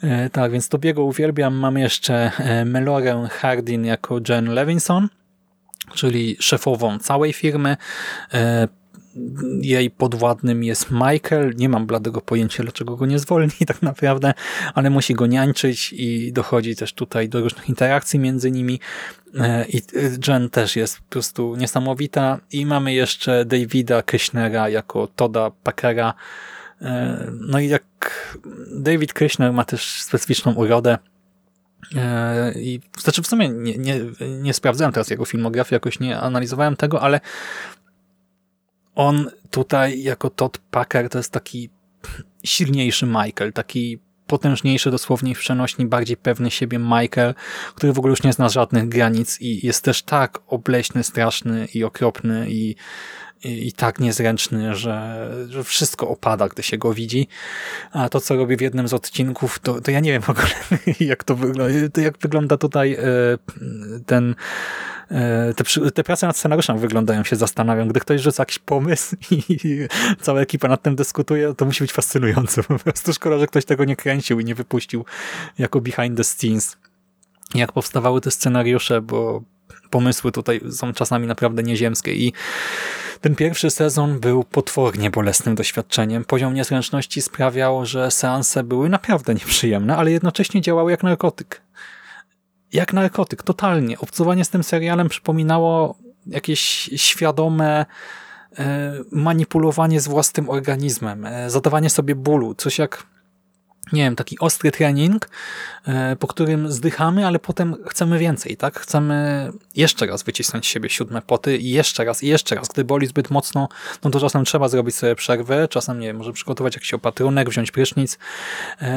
E, 0.02 0.30
tak, 0.30 0.52
więc 0.52 0.68
Tobiego 0.68 1.04
uwielbiam. 1.04 1.54
Mam 1.54 1.78
jeszcze 1.78 2.32
e, 2.38 2.64
Melorę 2.64 3.28
Hardin 3.30 3.84
jako 3.84 4.20
Jen 4.28 4.54
Levinson, 4.54 5.08
czyli 5.94 6.36
szefową 6.40 6.98
całej 6.98 7.32
firmy. 7.32 7.76
E, 9.18 9.66
jej 9.66 9.90
podwładnym 9.90 10.64
jest 10.64 10.90
Michael. 10.90 11.54
Nie 11.56 11.68
mam 11.68 11.86
bladego 11.86 12.20
pojęcia, 12.20 12.62
dlaczego 12.62 12.96
go 12.96 13.06
nie 13.06 13.18
zwolni 13.18 13.52
tak 13.66 13.82
naprawdę, 13.82 14.34
ale 14.74 14.90
musi 14.90 15.14
go 15.14 15.26
niańczyć 15.26 15.92
i 15.92 16.32
dochodzi 16.32 16.76
też 16.76 16.92
tutaj 16.92 17.28
do 17.28 17.40
różnych 17.40 17.68
interakcji 17.68 18.18
między 18.18 18.50
nimi. 18.50 18.80
E, 19.34 19.66
I 19.68 19.82
Jen 20.28 20.50
też 20.50 20.76
jest 20.76 20.98
po 20.98 21.10
prostu 21.10 21.56
niesamowita. 21.56 22.38
I 22.52 22.66
mamy 22.66 22.94
jeszcze 22.94 23.44
Davida 23.44 24.02
Krishnera 24.02 24.68
jako 24.68 25.06
Toda 25.06 25.50
Packera. 25.50 26.14
E, 26.82 27.26
no 27.40 27.60
i 27.60 27.68
jak 27.68 27.84
David 28.72 29.12
Krishner 29.12 29.52
ma 29.52 29.64
też 29.64 30.02
specyficzną 30.02 30.54
urodę, 30.54 30.98
e, 31.96 32.52
i 32.56 32.80
znaczy 32.98 33.22
w 33.22 33.26
sumie 33.26 33.48
nie, 33.48 33.78
nie, 33.78 34.00
nie 34.20 34.54
sprawdzałem 34.54 34.92
teraz 34.92 35.10
jego 35.10 35.24
filmografii, 35.24 35.76
jakoś 35.76 36.00
nie 36.00 36.20
analizowałem 36.20 36.76
tego, 36.76 37.00
ale 37.00 37.20
on 38.98 39.30
tutaj 39.50 40.02
jako 40.02 40.30
Todd 40.30 40.58
Packer 40.70 41.08
to 41.08 41.18
jest 41.18 41.32
taki 41.32 41.70
silniejszy 42.44 43.06
Michael, 43.06 43.52
taki 43.52 43.98
potężniejszy 44.26 44.90
dosłownie 44.90 45.34
w 45.34 45.38
przenośni, 45.38 45.86
bardziej 45.86 46.16
pewny 46.16 46.50
siebie 46.50 46.78
Michael, 46.78 47.34
który 47.74 47.92
w 47.92 47.98
ogóle 47.98 48.10
już 48.10 48.22
nie 48.22 48.32
zna 48.32 48.48
żadnych 48.48 48.88
granic 48.88 49.40
i 49.40 49.66
jest 49.66 49.84
też 49.84 50.02
tak 50.02 50.38
obleśny, 50.46 51.04
straszny 51.04 51.68
i 51.74 51.84
okropny 51.84 52.50
i, 52.50 52.74
i, 53.44 53.68
i 53.68 53.72
tak 53.72 53.98
niezręczny, 53.98 54.74
że, 54.74 55.28
że 55.48 55.64
wszystko 55.64 56.08
opada, 56.08 56.48
gdy 56.48 56.62
się 56.62 56.78
go 56.78 56.94
widzi. 56.94 57.28
A 57.92 58.08
to, 58.08 58.20
co 58.20 58.36
robi 58.36 58.56
w 58.56 58.60
jednym 58.60 58.88
z 58.88 58.94
odcinków, 58.94 59.58
to, 59.58 59.80
to 59.80 59.90
ja 59.90 60.00
nie 60.00 60.12
wiem 60.12 60.22
w 60.22 60.30
ogóle, 60.30 60.48
jak 61.00 61.24
to 61.24 61.34
wygląda, 61.34 62.00
jak 62.02 62.18
wygląda 62.18 62.56
tutaj 62.56 62.94
e, 62.94 62.98
ten 64.06 64.34
te, 65.56 65.90
te 65.90 66.04
prace 66.04 66.26
nad 66.26 66.36
scenariuszem 66.36 66.78
wyglądają, 66.78 67.24
się 67.24 67.36
zastanawiam. 67.36 67.88
Gdy 67.88 68.00
ktoś 68.00 68.20
rzuca 68.20 68.42
jakiś 68.42 68.58
pomysł 68.58 69.16
i 69.30 69.48
cała 70.20 70.40
ekipa 70.40 70.68
nad 70.68 70.82
tym 70.82 70.96
dyskutuje, 70.96 71.54
to 71.54 71.64
musi 71.64 71.84
być 71.84 71.92
fascynujące. 71.92 72.62
Po 72.62 72.78
prostu 72.78 73.12
szkoda, 73.12 73.38
że 73.38 73.46
ktoś 73.46 73.64
tego 73.64 73.84
nie 73.84 73.96
kręcił 73.96 74.40
i 74.40 74.44
nie 74.44 74.54
wypuścił 74.54 75.04
jako 75.58 75.80
behind 75.80 76.16
the 76.16 76.24
scenes. 76.24 76.76
Jak 77.54 77.72
powstawały 77.72 78.20
te 78.20 78.30
scenariusze, 78.30 79.00
bo 79.00 79.42
pomysły 79.90 80.32
tutaj 80.32 80.60
są 80.70 80.92
czasami 80.92 81.26
naprawdę 81.26 81.62
nieziemskie 81.62 82.14
i 82.14 82.32
ten 83.20 83.34
pierwszy 83.34 83.70
sezon 83.70 84.20
był 84.20 84.44
potwornie 84.44 85.10
bolesnym 85.10 85.54
doświadczeniem. 85.54 86.24
Poziom 86.24 86.54
niezręczności 86.54 87.22
sprawiał, 87.22 87.86
że 87.86 88.10
seanse 88.10 88.64
były 88.64 88.88
naprawdę 88.88 89.34
nieprzyjemne, 89.34 89.96
ale 89.96 90.10
jednocześnie 90.10 90.60
działały 90.60 90.90
jak 90.90 91.02
narkotyk 91.02 91.67
jak 92.72 92.92
narkotyk, 92.92 93.42
totalnie. 93.42 93.98
Obcowanie 93.98 94.44
z 94.44 94.50
tym 94.50 94.62
serialem 94.62 95.08
przypominało 95.08 95.98
jakieś 96.26 96.60
świadome 96.96 97.86
e, 98.58 98.92
manipulowanie 99.12 100.00
z 100.00 100.08
własnym 100.08 100.50
organizmem, 100.50 101.24
e, 101.24 101.50
zadawanie 101.50 101.90
sobie 101.90 102.14
bólu, 102.14 102.54
coś 102.54 102.78
jak 102.78 103.06
nie 103.92 104.02
wiem, 104.02 104.16
taki 104.16 104.38
ostry 104.38 104.70
trening, 104.70 105.28
e, 105.86 106.16
po 106.16 106.26
którym 106.26 106.72
zdychamy, 106.72 107.26
ale 107.26 107.38
potem 107.38 107.76
chcemy 107.86 108.18
więcej, 108.18 108.56
tak? 108.56 108.80
Chcemy 108.80 109.48
jeszcze 109.74 110.06
raz 110.06 110.22
wycisnąć 110.22 110.66
z 110.66 110.68
siebie 110.68 110.90
siódme 110.90 111.22
poty 111.22 111.56
i 111.56 111.70
jeszcze 111.70 112.04
raz, 112.04 112.22
i 112.22 112.26
jeszcze 112.26 112.54
raz. 112.54 112.68
Gdy 112.68 112.84
boli 112.84 113.06
zbyt 113.06 113.30
mocno, 113.30 113.68
no 114.04 114.10
to 114.10 114.20
czasem 114.20 114.44
trzeba 114.44 114.68
zrobić 114.68 114.94
sobie 114.94 115.14
przerwę, 115.14 115.68
czasem, 115.68 116.00
nie 116.00 116.06
wiem, 116.06 116.16
może 116.16 116.32
przygotować 116.32 116.74
jakiś 116.74 116.94
opatrunek, 116.94 117.50
wziąć 117.50 117.70
prysznic, 117.70 118.18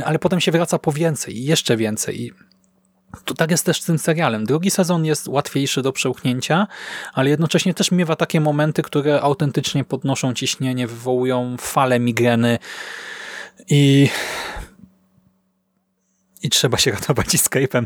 ale 0.05 0.19
potem 0.19 0.39
się 0.39 0.51
wraca 0.51 0.79
po 0.79 0.91
więcej 0.91 1.38
i 1.38 1.45
jeszcze 1.45 1.77
więcej. 1.77 2.21
I 2.21 2.31
to 3.26 3.34
tak 3.34 3.52
jest 3.52 3.65
też 3.65 3.82
z 3.82 3.86
tym 3.86 4.00
serialem. 4.00 4.45
Drugi 4.45 4.71
sezon 4.71 5.06
jest 5.06 5.28
łatwiejszy 5.28 5.82
do 5.82 5.91
przełknięcia, 5.91 6.67
ale 7.13 7.30
jednocześnie 7.30 7.74
też 7.74 7.91
miewa 7.91 8.15
takie 8.15 8.41
momenty, 8.41 8.82
które 8.82 9.21
autentycznie 9.21 9.84
podnoszą 9.84 10.34
ciśnienie, 10.34 10.88
wywołują 10.88 11.56
fale 11.60 12.00
migreny 12.00 12.60
i, 13.69 14.10
i 16.43 16.50
trzeba 16.50 16.78
się 16.78 16.91
ratować 17.02 17.28
escape'em. 17.28 17.86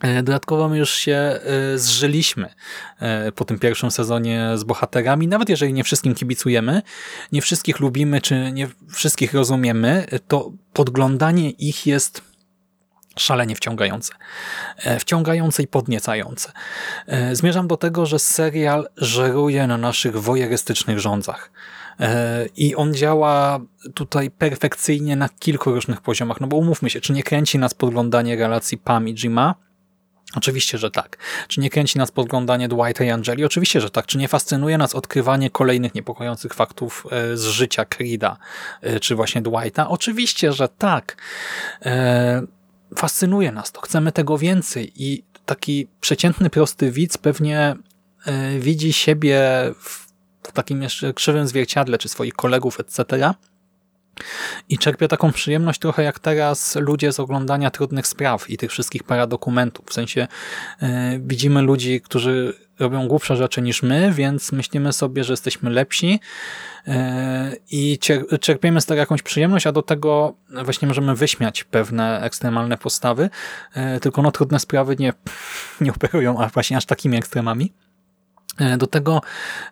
E, 0.00 0.22
dodatkowo 0.22 0.68
my 0.68 0.78
już 0.78 0.94
się 0.94 1.12
e, 1.14 1.40
zżyliśmy 1.78 2.54
e, 2.98 3.32
po 3.32 3.44
tym 3.44 3.58
pierwszym 3.58 3.90
sezonie 3.90 4.50
z 4.54 4.64
bohaterami, 4.64 5.28
nawet 5.28 5.48
jeżeli 5.48 5.72
nie 5.72 5.84
wszystkim 5.84 6.14
kibicujemy, 6.14 6.82
nie 7.32 7.42
wszystkich 7.42 7.80
lubimy, 7.80 8.20
czy 8.20 8.52
nie 8.52 8.68
wszystkich 8.88 9.34
rozumiemy, 9.34 10.06
to 10.28 10.52
podglądanie 10.72 11.50
ich 11.50 11.86
jest 11.86 12.35
szalenie 13.18 13.56
wciągające. 13.56 14.12
E, 14.76 14.98
wciągające 14.98 15.62
i 15.62 15.66
podniecające. 15.66 16.52
E, 17.06 17.36
zmierzam 17.36 17.68
do 17.68 17.76
tego, 17.76 18.06
że 18.06 18.18
serial 18.18 18.88
żeruje 18.96 19.66
na 19.66 19.78
naszych 19.78 20.20
wojerystycznych 20.20 20.98
rządzach. 20.98 21.50
E, 22.00 22.46
I 22.56 22.74
on 22.74 22.94
działa 22.94 23.60
tutaj 23.94 24.30
perfekcyjnie 24.30 25.16
na 25.16 25.28
kilku 25.28 25.70
różnych 25.70 26.00
poziomach. 26.00 26.40
No 26.40 26.46
bo 26.46 26.56
umówmy 26.56 26.90
się, 26.90 27.00
czy 27.00 27.12
nie 27.12 27.22
kręci 27.22 27.58
nas 27.58 27.74
podglądanie 27.74 28.36
relacji 28.36 28.78
Pam 28.78 29.08
i 29.08 29.14
Jima? 29.14 29.54
Oczywiście, 30.36 30.78
że 30.78 30.90
tak. 30.90 31.16
Czy 31.48 31.60
nie 31.60 31.70
kręci 31.70 31.98
nas 31.98 32.10
podglądanie 32.10 32.68
Dwighta 32.68 33.04
i 33.04 33.10
Angeli? 33.10 33.44
Oczywiście, 33.44 33.80
że 33.80 33.90
tak. 33.90 34.06
Czy 34.06 34.18
nie 34.18 34.28
fascynuje 34.28 34.78
nas 34.78 34.94
odkrywanie 34.94 35.50
kolejnych 35.50 35.94
niepokojących 35.94 36.54
faktów 36.54 37.06
z 37.34 37.44
życia 37.44 37.84
Creeda, 37.84 38.36
czy 39.00 39.14
właśnie 39.14 39.42
Dwighta? 39.42 39.88
Oczywiście, 39.88 40.52
że 40.52 40.68
tak 40.68 41.16
fascynuje 42.96 43.52
nas 43.52 43.72
to, 43.72 43.80
chcemy 43.80 44.12
tego 44.12 44.38
więcej 44.38 44.92
i 44.96 45.24
taki 45.46 45.88
przeciętny, 46.00 46.50
prosty 46.50 46.90
widz 46.90 47.18
pewnie 47.18 47.76
e, 48.26 48.58
widzi 48.58 48.92
siebie 48.92 49.40
w 49.80 50.06
takim 50.52 50.82
jeszcze 50.82 51.14
krzywym 51.14 51.48
zwierciadle, 51.48 51.98
czy 51.98 52.08
swoich 52.08 52.34
kolegów, 52.34 52.80
etc., 52.80 53.04
i 54.68 54.78
czerpie 54.78 55.08
taką 55.08 55.32
przyjemność 55.32 55.80
trochę 55.80 56.02
jak 56.02 56.18
teraz 56.18 56.76
ludzie 56.76 57.12
z 57.12 57.20
oglądania 57.20 57.70
trudnych 57.70 58.06
spraw 58.06 58.50
i 58.50 58.56
tych 58.56 58.70
wszystkich 58.70 59.02
paradokumentów. 59.02 59.86
W 59.86 59.92
sensie 59.92 60.28
yy, 60.82 60.88
widzimy 61.18 61.62
ludzi, 61.62 62.00
którzy 62.00 62.54
robią 62.78 63.08
głupsze 63.08 63.36
rzeczy 63.36 63.62
niż 63.62 63.82
my, 63.82 64.12
więc 64.12 64.52
myślimy 64.52 64.92
sobie, 64.92 65.24
że 65.24 65.32
jesteśmy 65.32 65.70
lepsi 65.70 66.20
yy, 66.86 66.94
i 67.70 67.98
czerpiemy 68.40 68.80
z 68.80 68.86
tego 68.86 69.00
jakąś 69.00 69.22
przyjemność, 69.22 69.66
a 69.66 69.72
do 69.72 69.82
tego 69.82 70.34
właśnie 70.64 70.88
możemy 70.88 71.14
wyśmiać 71.14 71.64
pewne 71.64 72.20
ekstremalne 72.20 72.78
postawy, 72.78 73.30
yy, 73.76 74.00
tylko 74.00 74.22
no 74.22 74.30
trudne 74.30 74.60
sprawy 74.60 74.96
nie, 74.98 75.12
nie 75.80 75.90
operują 75.90 76.38
a 76.38 76.48
właśnie 76.48 76.76
aż 76.76 76.84
takimi 76.84 77.16
ekstremami. 77.16 77.72
E, 78.58 78.76
Do 78.76 78.86
tego 78.86 79.20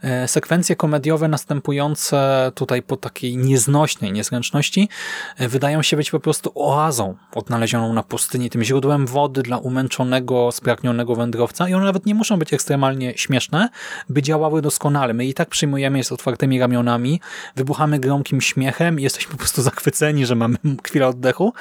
e, 0.03 0.29
sekwencje 0.29 0.77
komediowe 0.77 1.29
następujące 1.29 2.53
tutaj 2.55 2.83
po 2.83 2.97
takiej 2.97 3.37
nieznośnej 3.37 4.13
niezręczności 4.13 4.89
e, 5.37 5.49
wydają 5.49 5.83
się 5.83 5.97
być 5.97 6.11
po 6.11 6.21
prostu 6.21 6.53
oazą 6.55 7.15
odnalezioną 7.35 7.93
na 7.93 8.03
pustyni, 8.03 8.51
tym 8.51 8.65
źródłem 8.65 9.07
wody 9.07 9.43
dla 9.43 9.59
umęczonego, 9.59 10.53
spragnionego 10.53 11.15
wędrowca 11.15 11.69
i 11.69 11.75
one 11.75 11.85
nawet 11.85 12.07
nie 12.07 12.15
muszą 12.15 12.39
być 12.39 12.53
ekstremalnie 12.53 13.13
śmieszne, 13.17 13.69
by 14.09 14.23
działały 14.23 14.63
doskonale. 14.63 15.15
My 15.15 15.27
i 15.27 15.35
tak 15.35 15.49
przyjmujemy 15.49 15.99
je 15.99 16.05
z 16.05 16.13
otwartymi 16.13 16.61
ramionami, 16.61 17.21
wybuchamy 17.57 17.99
gromkim 17.99 18.41
śmiechem 18.41 19.01
i 19.01 19.03
jesteśmy 19.03 19.33
po 19.33 19.39
prostu 19.39 19.63
zachwyceni, 19.63 20.27
że 20.27 20.35
mamy 20.35 20.57
chwilę 20.87 21.09
oddechu, 21.09 21.53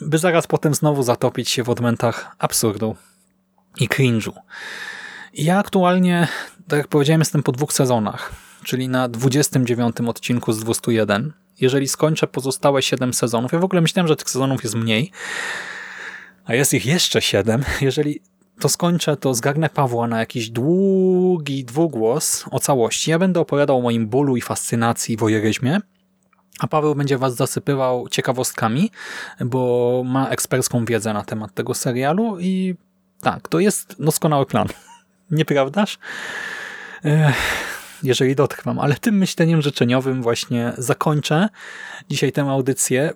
by 0.00 0.18
zaraz 0.18 0.46
potem 0.46 0.74
znowu 0.74 1.02
zatopić 1.02 1.50
się 1.50 1.62
w 1.62 1.70
odmętach 1.70 2.36
absurdu 2.38 2.96
i 3.80 3.88
cringe'u. 3.88 4.32
Ja 5.34 5.58
aktualnie, 5.58 6.28
tak 6.68 6.78
jak 6.78 6.88
powiedziałem, 6.88 7.20
jestem 7.20 7.42
po 7.42 7.52
dwóch 7.52 7.72
sezonach, 7.72 8.32
czyli 8.64 8.88
na 8.88 9.08
29 9.08 9.96
odcinku 10.06 10.52
z 10.52 10.60
201. 10.60 11.32
Jeżeli 11.60 11.88
skończę 11.88 12.26
pozostałe 12.26 12.82
7 12.82 13.14
sezonów, 13.14 13.52
ja 13.52 13.58
w 13.58 13.64
ogóle 13.64 13.80
myślałem, 13.80 14.08
że 14.08 14.16
tych 14.16 14.30
sezonów 14.30 14.62
jest 14.62 14.74
mniej, 14.74 15.10
a 16.44 16.54
jest 16.54 16.74
ich 16.74 16.86
jeszcze 16.86 17.22
7. 17.22 17.64
Jeżeli 17.80 18.20
to 18.60 18.68
skończę, 18.68 19.16
to 19.16 19.34
zgarnę 19.34 19.68
Pawła 19.68 20.06
na 20.06 20.20
jakiś 20.20 20.50
długi 20.50 21.64
dwugłos 21.64 22.44
o 22.50 22.60
całości. 22.60 23.10
Ja 23.10 23.18
będę 23.18 23.40
opowiadał 23.40 23.78
o 23.78 23.82
moim 23.82 24.06
bólu 24.08 24.36
i 24.36 24.40
fascynacji 24.40 25.16
wojeryzmie, 25.16 25.80
a 26.58 26.66
Paweł 26.66 26.94
będzie 26.94 27.18
was 27.18 27.34
zasypywał 27.34 28.08
ciekawostkami, 28.08 28.90
bo 29.40 30.02
ma 30.06 30.28
ekspercką 30.28 30.84
wiedzę 30.84 31.12
na 31.12 31.24
temat 31.24 31.54
tego 31.54 31.74
serialu 31.74 32.40
i 32.40 32.74
tak, 33.20 33.48
to 33.48 33.60
jest 33.60 33.96
doskonały 33.98 34.46
plan. 34.46 34.68
Nieprawdaż? 35.32 35.98
Jeżeli 38.02 38.34
dotrwam, 38.34 38.78
ale 38.78 38.94
tym 38.94 39.18
myśleniem 39.18 39.62
życzeniowym 39.62 40.22
właśnie 40.22 40.72
zakończę 40.78 41.48
dzisiaj 42.10 42.32
tę 42.32 42.42
audycję. 42.42 43.10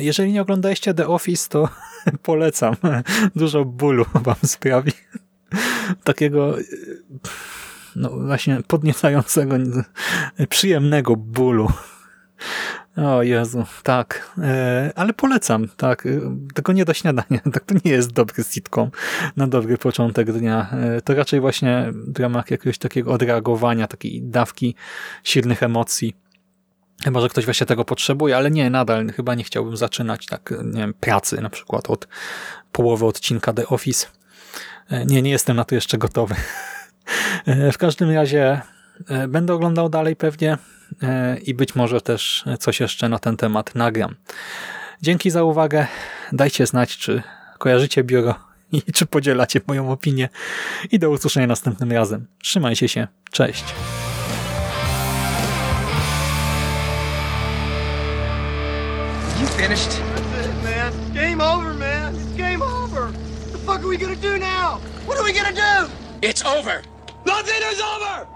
Jeżeli 0.00 0.32
nie 0.32 0.42
oglądaliście 0.42 0.94
The 0.94 1.08
Office, 1.08 1.48
to 1.48 1.68
polecam. 2.22 2.76
Dużo 3.36 3.64
bólu 3.64 4.04
wam 4.14 4.36
sprawi. 4.44 4.92
Takiego 6.04 6.56
no 7.96 8.10
właśnie 8.10 8.58
podniecającego, 8.66 9.56
przyjemnego 10.48 11.16
bólu. 11.16 11.72
O 12.96 13.22
Jezu, 13.22 13.64
tak. 13.82 14.30
E, 14.42 14.92
ale 14.94 15.12
polecam, 15.12 15.68
tak. 15.76 16.06
E, 16.06 16.10
Tylko 16.54 16.72
nie 16.72 16.84
do 16.84 16.94
śniadania. 16.94 17.40
Tak, 17.52 17.64
to 17.64 17.74
nie 17.84 17.90
jest 17.90 18.12
dobry 18.12 18.44
sitcom 18.44 18.90
na 19.36 19.46
dobry 19.46 19.78
początek 19.78 20.32
dnia. 20.32 20.70
E, 20.72 21.00
To 21.00 21.14
raczej 21.14 21.40
właśnie 21.40 21.92
w 21.92 22.20
ramach 22.20 22.50
jakiegoś 22.50 22.78
takiego 22.78 23.12
odreagowania, 23.12 23.86
takiej 23.86 24.22
dawki 24.22 24.74
silnych 25.24 25.62
emocji. 25.62 26.14
Chyba, 27.04 27.20
że 27.20 27.28
ktoś 27.28 27.44
właśnie 27.44 27.66
tego 27.66 27.84
potrzebuje, 27.84 28.36
ale 28.36 28.50
nie, 28.50 28.70
nadal 28.70 29.12
chyba 29.12 29.34
nie 29.34 29.44
chciałbym 29.44 29.76
zaczynać 29.76 30.26
tak, 30.26 30.54
nie 30.64 30.80
wiem, 30.80 30.94
pracy 30.94 31.40
na 31.40 31.50
przykład 31.50 31.90
od 31.90 32.08
połowy 32.72 33.06
odcinka 33.06 33.52
The 33.52 33.66
Office. 33.66 34.06
Nie, 35.06 35.22
nie 35.22 35.30
jestem 35.30 35.56
na 35.56 35.64
to 35.64 35.74
jeszcze 35.74 35.98
gotowy. 35.98 36.34
W 37.72 37.78
każdym 37.78 38.10
razie 38.10 38.60
będę 39.28 39.54
oglądał 39.54 39.88
dalej 39.88 40.16
pewnie 40.16 40.58
e, 41.02 41.38
i 41.38 41.54
być 41.54 41.74
może 41.74 42.00
też 42.00 42.44
coś 42.60 42.80
jeszcze 42.80 43.08
na 43.08 43.18
ten 43.18 43.36
temat 43.36 43.74
nagram. 43.74 44.14
Dzięki 45.02 45.30
za 45.30 45.42
uwagę. 45.42 45.86
Dajcie 46.32 46.66
znać, 46.66 46.96
czy 46.96 47.22
kojarzycie 47.58 48.04
biuro 48.04 48.34
i 48.72 48.92
czy 48.92 49.06
podzielacie 49.06 49.60
moją 49.66 49.90
opinię. 49.90 50.28
I 50.92 50.98
do 50.98 51.10
usłyszenia 51.10 51.46
następnym 51.46 51.92
razem. 51.92 52.26
Trzymajcie 52.42 52.88
się. 52.88 53.08
Cześć. 53.30 53.64
You 59.40 59.46
finished? 59.46 60.00
That's 60.34 60.46
it, 60.46 60.64
man. 60.64 60.92
Game 61.14 61.44
over, 61.44 61.74
man. 61.74 62.14
It's 62.14 62.36
game 62.36 62.62
over. 62.62 63.02
What 63.02 63.52
the 63.52 63.58
fuck 63.58 63.80
are 63.80 63.88
we 63.88 63.96
gonna 63.96 64.16
do 64.16 64.38
now? 64.38 64.80
What 65.06 65.18
are 65.18 65.24
we 65.24 65.32
gonna 65.32 65.52
do? 65.52 65.90
It's 66.22 66.44
over. 66.44 66.82
Nothing 67.26 67.62
is 67.72 67.80
over! 67.80 68.35